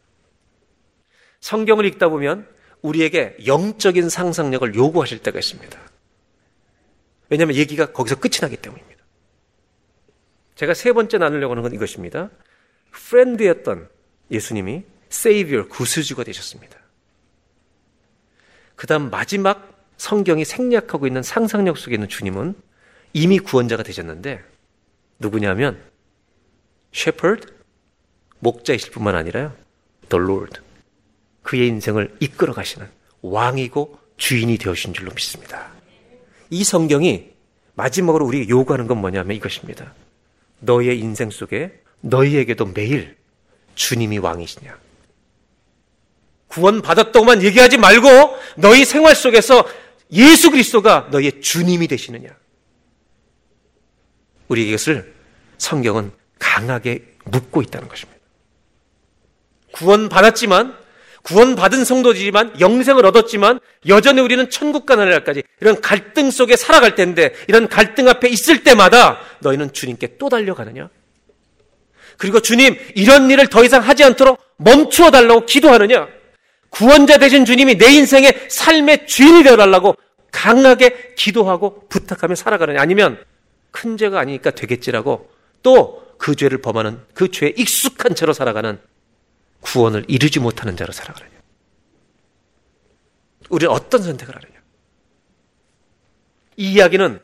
[1.38, 2.48] 성경을 읽다 보면
[2.82, 5.78] 우리에게 영적인 상상력을 요구하실 때가 있습니다.
[7.30, 9.00] 왜냐하면 얘기가 거기서 끝이 나기 때문입니다.
[10.56, 12.30] 제가 세 번째 나누려고 하는 건 이것입니다.
[12.90, 13.88] 프렌드였던
[14.32, 16.80] 예수님이 세이비어 구수주가 되셨습니다.
[18.74, 22.54] 그 다음 마지막 성경이 생략하고 있는 상상력 속에 있는 주님은
[23.12, 24.42] 이미 구원자가 되셨는데
[25.18, 25.78] 누구냐면
[26.94, 27.52] shepherd
[28.38, 29.52] 목자이실 뿐만 아니라요.
[30.08, 30.60] the Lord
[31.42, 32.88] 그의 인생을 이끌어 가시는
[33.22, 35.70] 왕이고 주인이 되어신 줄로 믿습니다.
[36.50, 37.30] 이 성경이
[37.74, 39.94] 마지막으로 우리에게 요구하는 건 뭐냐면 이것입니다.
[40.60, 43.16] 너의 인생 속에 너희에게도 매일
[43.74, 44.78] 주님이 왕이시냐.
[46.48, 48.08] 구원 받았다고만 얘기하지 말고
[48.56, 49.64] 너희 생활 속에서
[50.12, 52.30] 예수 그리스도가 너희의 주님이 되시느냐.
[54.48, 55.14] 우리 이것을
[55.58, 58.18] 성경은 강하게 묻고 있다는 것입니다.
[59.72, 60.76] 구원 받았지만
[61.22, 67.34] 구원 받은 성도지만 영생을 얻었지만 여전히 우리는 천국 가는 날까지 이런 갈등 속에 살아갈 텐데
[67.48, 70.88] 이런 갈등 앞에 있을 때마다 너희는 주님께 또 달려가느냐?
[72.16, 76.08] 그리고 주님 이런 일을 더 이상 하지 않도록 멈추어 달라고 기도하느냐?
[76.70, 79.94] 구원자 되신 주님이 내 인생의 삶의 주인이 되어 달라고
[80.30, 82.80] 강하게 기도하고 부탁하며 살아가느냐?
[82.80, 83.22] 아니면
[83.70, 85.30] 큰 죄가 아니니까 되겠지라고
[85.62, 88.78] 또 그 죄를 범하는 그 죄에 익숙한 채로 살아가는
[89.60, 91.38] 구원을 이루지 못하는 자로 살아가느냐?
[93.48, 94.60] 우리는 어떤 선택을 하느냐?
[96.56, 97.20] 이 이야기는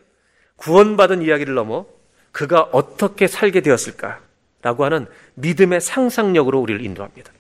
[0.57, 1.87] 구원받은 이야기를 넘어
[2.33, 7.33] 그가 어떻게 살게 되었을까라고 하는 믿음의 상상력으로 우리를 인도합니다.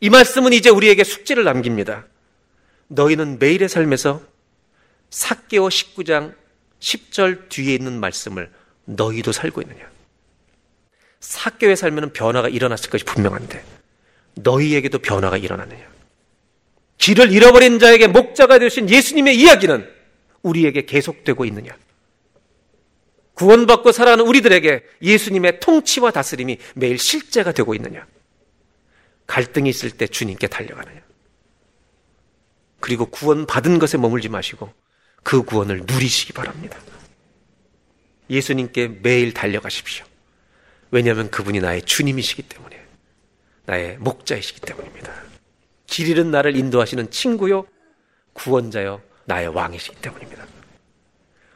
[0.00, 2.06] 이 말씀은 이제 우리에게 숙제를 남깁니다.
[2.88, 4.22] 너희는 매일의 삶에서
[5.10, 6.34] 사개오 19장
[6.80, 8.50] 10절 뒤에 있는 말씀을
[8.84, 9.88] 너희도 살고 있느냐?
[11.20, 13.64] 사개오의 삶에는 변화가 일어났을 것이 분명한데
[14.34, 15.84] 너희에게도 변화가 일어나느냐?
[16.98, 19.88] 길을 잃어버린 자에게 목자가 되신 예수님의 이야기는
[20.42, 21.76] 우리에게 계속되고 있느냐?
[23.34, 28.06] 구원받고 살아가는 우리들에게 예수님의 통치와 다스림이 매일 실제가 되고 있느냐?
[29.26, 31.00] 갈등이 있을 때 주님께 달려가느냐?
[32.80, 34.72] 그리고 구원받은 것에 머물지 마시고
[35.22, 36.78] 그 구원을 누리시기 바랍니다.
[38.30, 40.04] 예수님께 매일 달려가십시오.
[40.90, 42.80] 왜냐하면 그분이 나의 주님이시기 때문에,
[43.64, 45.12] 나의 목자이시기 때문입니다.
[45.86, 47.66] 길 잃은 나를 인도하시는 친구요,
[48.32, 50.46] 구원자요, 나의 왕이시기 때문입니다.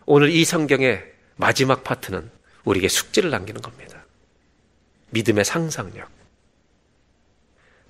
[0.06, 1.04] 오늘 이 성경의
[1.36, 2.30] 마지막 파트는
[2.64, 4.04] 우리에게 숙제를 남기는 겁니다.
[5.10, 6.19] 믿음의 상상력.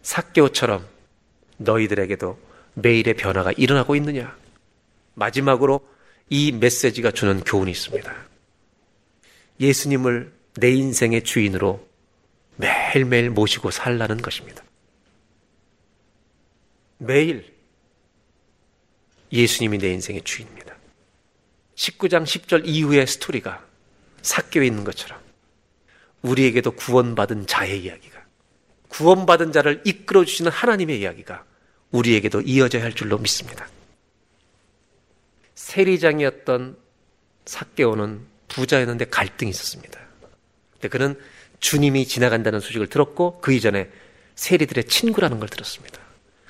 [0.03, 0.87] 사개오처럼
[1.59, 2.39] 너희들에게도
[2.75, 4.37] 매일의 변화가 일어나고 있느냐?
[5.15, 5.87] 마지막으로
[6.29, 8.15] 이 메시지가 주는 교훈이 있습니다.
[9.61, 11.87] 예수님을 내 인생의 주인으로
[12.57, 14.63] 매일매일 모시고 살라는 것입니다.
[16.99, 17.53] 매일
[19.33, 20.77] 예수님이 내 인생의 주인입니다.
[21.75, 23.65] 19장 10절 이후의 스토리가
[24.23, 25.19] 삭겨 있는 것처럼
[26.23, 28.20] 우리에게도 구원받은 자의 이야기가
[28.91, 31.45] 구원받은 자를 이끌어 주시는 하나님의 이야기가
[31.91, 33.68] 우리에게도 이어져야 할 줄로 믿습니다.
[35.55, 36.76] 세리장이었던
[37.45, 39.99] 삭개오는 부자였는데 갈등이 있었습니다.
[40.72, 41.18] 근데 그는
[41.61, 43.91] 주님이 지나간다는 소식을 들었고 그 이전에
[44.34, 46.01] 세리들의 친구라는 걸 들었습니다.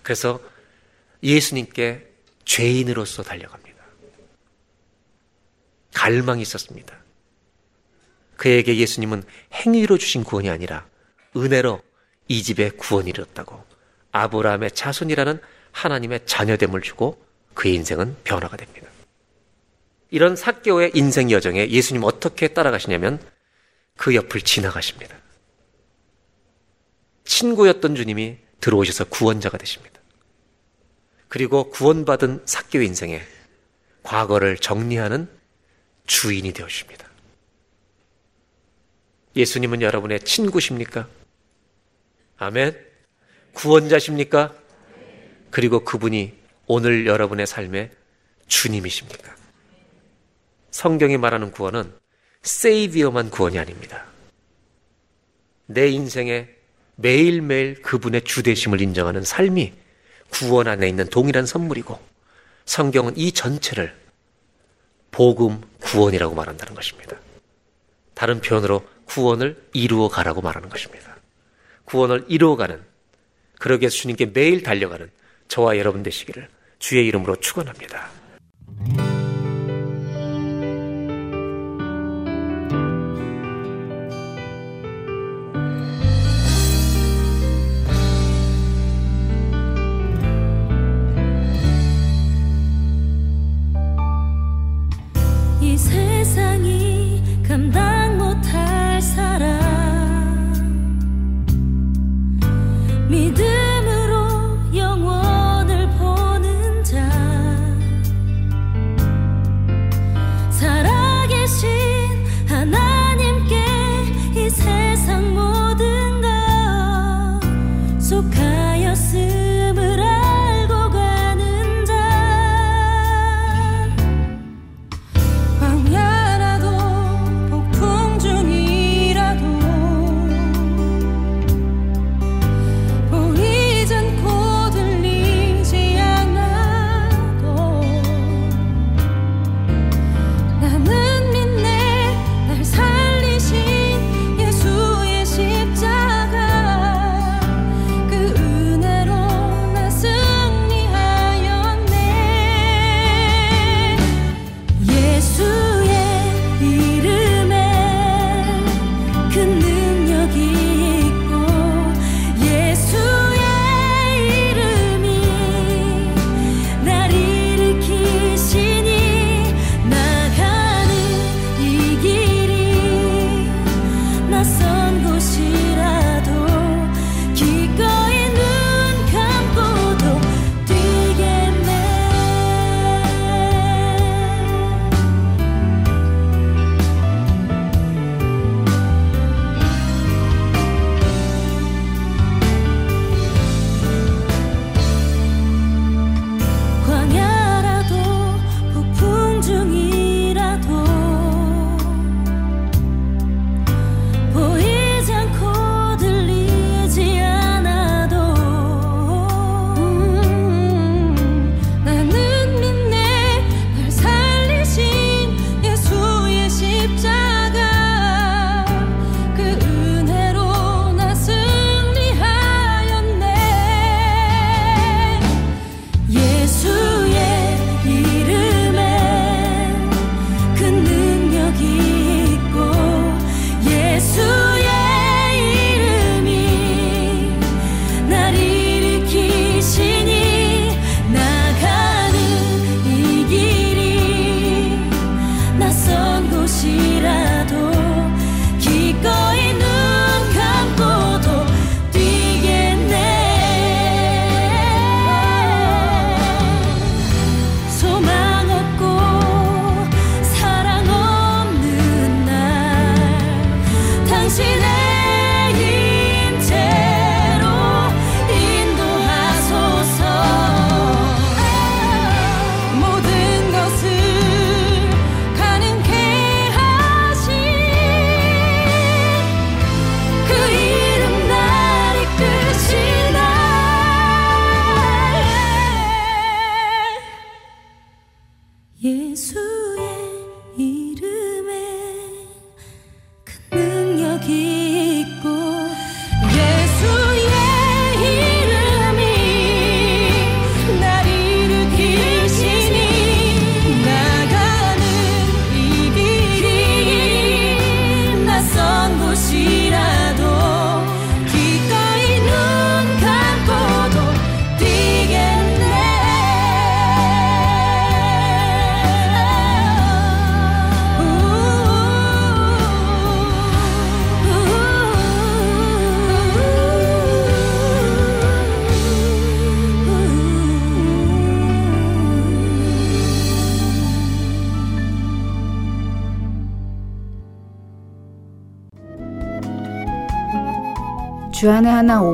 [0.03, 0.41] 그래서
[1.23, 2.07] 예수님께
[2.45, 3.71] 죄인으로서 달려갑니다.
[5.95, 6.97] 갈망이 있었습니다.
[8.37, 9.23] 그에게 예수님은
[9.53, 10.87] 행위로 주신 구원이 아니라
[11.37, 11.83] 은혜로
[12.31, 13.61] 이 집에 구원이 이뤘다고
[14.13, 15.41] 아브라함의 자손이라는
[15.73, 17.21] 하나님의 자녀됨을 주고
[17.55, 18.89] 그의 인생은 변화가 됩니다.
[20.11, 23.21] 이런 사개오의 인생 여정에 예수님 어떻게 따라가시냐면
[23.97, 25.17] 그 옆을 지나가십니다.
[27.25, 30.01] 친구였던 주님이 들어오셔서 구원자가 되십니다.
[31.27, 33.23] 그리고 구원받은 사개오 인생에
[34.05, 35.29] 과거를 정리하는
[36.07, 37.09] 주인이 되어주십니다.
[39.35, 41.09] 예수님은 여러분의 친구십니까?
[42.41, 42.75] 아멘.
[43.53, 44.55] 구원자십니까?
[45.51, 46.33] 그리고 그분이
[46.67, 47.91] 오늘 여러분의 삶의
[48.49, 49.37] 주님이십니까?
[50.71, 51.93] 성경이 말하는 구원은
[52.41, 54.07] 세이비어만 구원이 아닙니다.
[55.67, 56.49] 내 인생에
[56.97, 59.75] 매일매일 그분의 주대심을 인정하는 삶이
[60.31, 62.01] 구원 안에 있는 동일한 선물이고
[62.65, 63.95] 성경은 이 전체를
[65.11, 67.19] 복음 구원이라고 말한다는 것입니다.
[68.15, 71.10] 다른 표현으로 구원을 이루어 가라고 말하는 것입니다.
[71.91, 72.81] 구원을 이루어가는
[73.83, 75.11] 위해서 주님께 매일 달려가는
[75.49, 78.20] 저와 여러분 되시기를 주의 이름으로 축원합니다.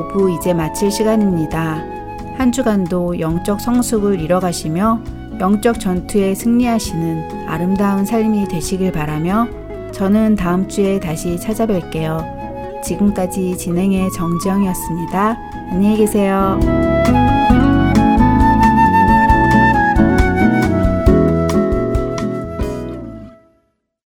[0.09, 1.83] 오부 이제 마칠 시간입니다.
[2.37, 5.01] 한 주간도 영적 성숙을 이뤄가시며
[5.39, 9.47] 영적 전투에 승리하시는 아름다운 삶이 되시길 바라며
[9.91, 12.83] 저는 다음 주에 다시 찾아뵐게요.
[12.83, 15.37] 지금까지 진행의 정지영이었습니다.
[15.71, 16.86] 안녕히 계세요.